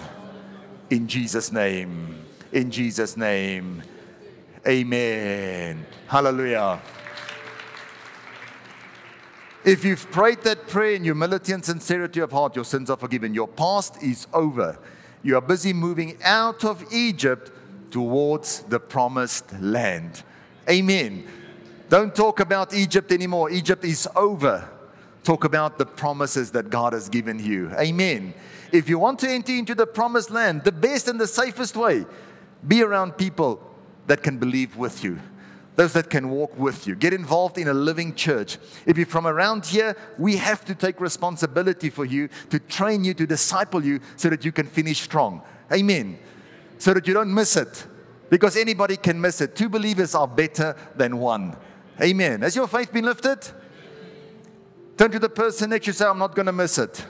In 0.91 1.07
Jesus' 1.07 1.53
name. 1.53 2.25
In 2.51 2.73
Jesus' 2.73 3.17
name. 3.17 3.85
Amen. 4.67 5.87
Hallelujah. 6.09 6.83
If 9.65 9.85
you've 9.85 10.11
prayed 10.11 10.43
that 10.43 10.69
prayer 10.69 10.95
in 10.95 11.05
humility 11.05 11.53
and 11.53 11.65
sincerity 11.65 12.21
of 12.21 12.33
heart, 12.33 12.55
your 12.55 12.65
sins 12.65 12.91
are 12.91 12.97
forgiven. 12.97 13.33
Your 13.33 13.49
past 13.49 14.03
is 14.03 14.27
over. 14.33 14.79
You 15.23 15.37
are 15.37 15.41
busy 15.41 15.73
moving 15.73 16.19
out 16.23 16.65
of 16.65 16.85
Egypt 16.93 17.51
towards 17.91 18.61
the 18.65 18.79
promised 18.79 19.53
land. 19.61 20.23
Amen. 20.69 21.27
Don't 21.89 22.15
talk 22.15 22.41
about 22.41 22.75
Egypt 22.75 23.11
anymore. 23.13 23.51
Egypt 23.51 23.85
is 23.85 24.09
over. 24.15 24.69
Talk 25.23 25.45
about 25.45 25.79
the 25.79 25.87
promises 25.87 26.51
that 26.51 26.69
God 26.69 26.93
has 26.93 27.09
given 27.09 27.39
you. 27.39 27.71
Amen. 27.79 28.35
If 28.73 28.89
you 28.89 28.99
want 28.99 29.19
to 29.21 29.31
enter 29.31 29.53
into 29.53 29.75
the 29.75 29.87
promised 29.87 30.31
land, 30.31 30.65
the 30.65 30.73
best 30.73 31.09
and 31.09 31.19
the 31.19 31.27
safest 31.27 31.77
way, 31.77 32.05
Be 32.67 32.83
around 32.83 33.17
people 33.17 33.61
that 34.07 34.23
can 34.23 34.39
believe 34.39 34.77
with 34.77 35.05
you, 35.05 35.21
those 35.77 35.93
that 35.95 36.09
can 36.09 36.31
walk 36.31 36.57
with 36.57 36.87
you. 36.87 36.95
Get 36.95 37.13
involved 37.13 37.59
in 37.59 37.69
a 37.69 37.75
living 37.75 38.15
church. 38.15 38.59
If 38.87 38.97
you're 38.97 39.07
from 39.07 39.27
around 39.27 39.67
here, 39.67 39.97
we 40.19 40.37
have 40.37 40.65
to 40.67 40.75
take 40.75 41.01
responsibility 41.01 41.91
for 41.91 42.05
you 42.05 42.29
to 42.51 42.59
train 42.61 43.05
you, 43.05 43.15
to 43.15 43.27
disciple 43.27 43.85
you, 43.85 44.01
so 44.17 44.29
that 44.31 44.45
you 44.45 44.53
can 44.53 44.67
finish 44.67 45.01
strong. 45.01 45.43
Amen. 45.73 46.19
So 46.79 46.95
that 46.95 47.07
you 47.09 47.15
don't 47.15 47.33
miss 47.33 47.57
it. 47.57 47.87
Because 48.31 48.57
anybody 48.57 48.97
can 48.97 49.21
miss 49.21 49.41
it. 49.41 49.57
Two 49.57 49.69
believers 49.69 50.15
are 50.15 50.29
better 50.29 50.77
than 50.97 51.19
one. 51.19 51.57
Amen. 52.01 52.43
Has 52.43 52.57
your 52.57 52.67
faith 52.67 52.93
been 52.93 53.05
lifted? 53.05 53.39
Turn 54.97 55.11
to 55.11 55.19
the 55.19 55.29
person 55.29 55.71
next 55.71 55.87
to 55.87 55.89
you 55.89 55.93
say, 55.93 56.07
I'm 56.07 56.19
not 56.19 56.35
going 56.35 56.47
to 56.47 56.53
miss 56.53 56.79
it. 56.79 57.05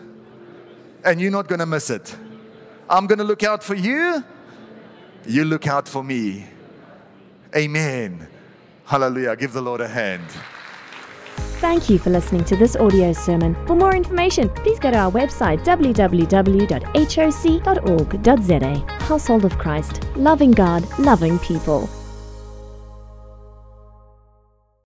And 1.04 1.20
you're 1.20 1.30
not 1.30 1.48
going 1.48 1.58
to 1.58 1.66
miss 1.66 1.90
it. 1.90 2.16
I'm 2.88 3.06
going 3.06 3.18
to 3.18 3.24
look 3.24 3.42
out 3.42 3.62
for 3.62 3.74
you. 3.74 4.24
You 5.26 5.44
look 5.44 5.66
out 5.66 5.88
for 5.88 6.02
me. 6.02 6.46
Amen. 7.54 8.28
Hallelujah. 8.86 9.36
Give 9.36 9.52
the 9.52 9.62
Lord 9.62 9.80
a 9.80 9.88
hand. 9.88 10.24
Thank 11.60 11.88
you 11.88 11.98
for 11.98 12.10
listening 12.10 12.44
to 12.44 12.56
this 12.56 12.76
audio 12.76 13.12
sermon. 13.12 13.54
For 13.66 13.74
more 13.74 13.96
information, 13.96 14.50
please 14.50 14.78
go 14.78 14.90
to 14.90 14.98
our 14.98 15.10
website 15.10 15.64
www.hoc.org.za. 15.64 16.64
Household 19.04 19.44
of 19.44 19.58
Christ, 19.58 20.00
loving 20.16 20.50
God, 20.50 20.86
loving 20.98 21.38
people. 21.38 21.88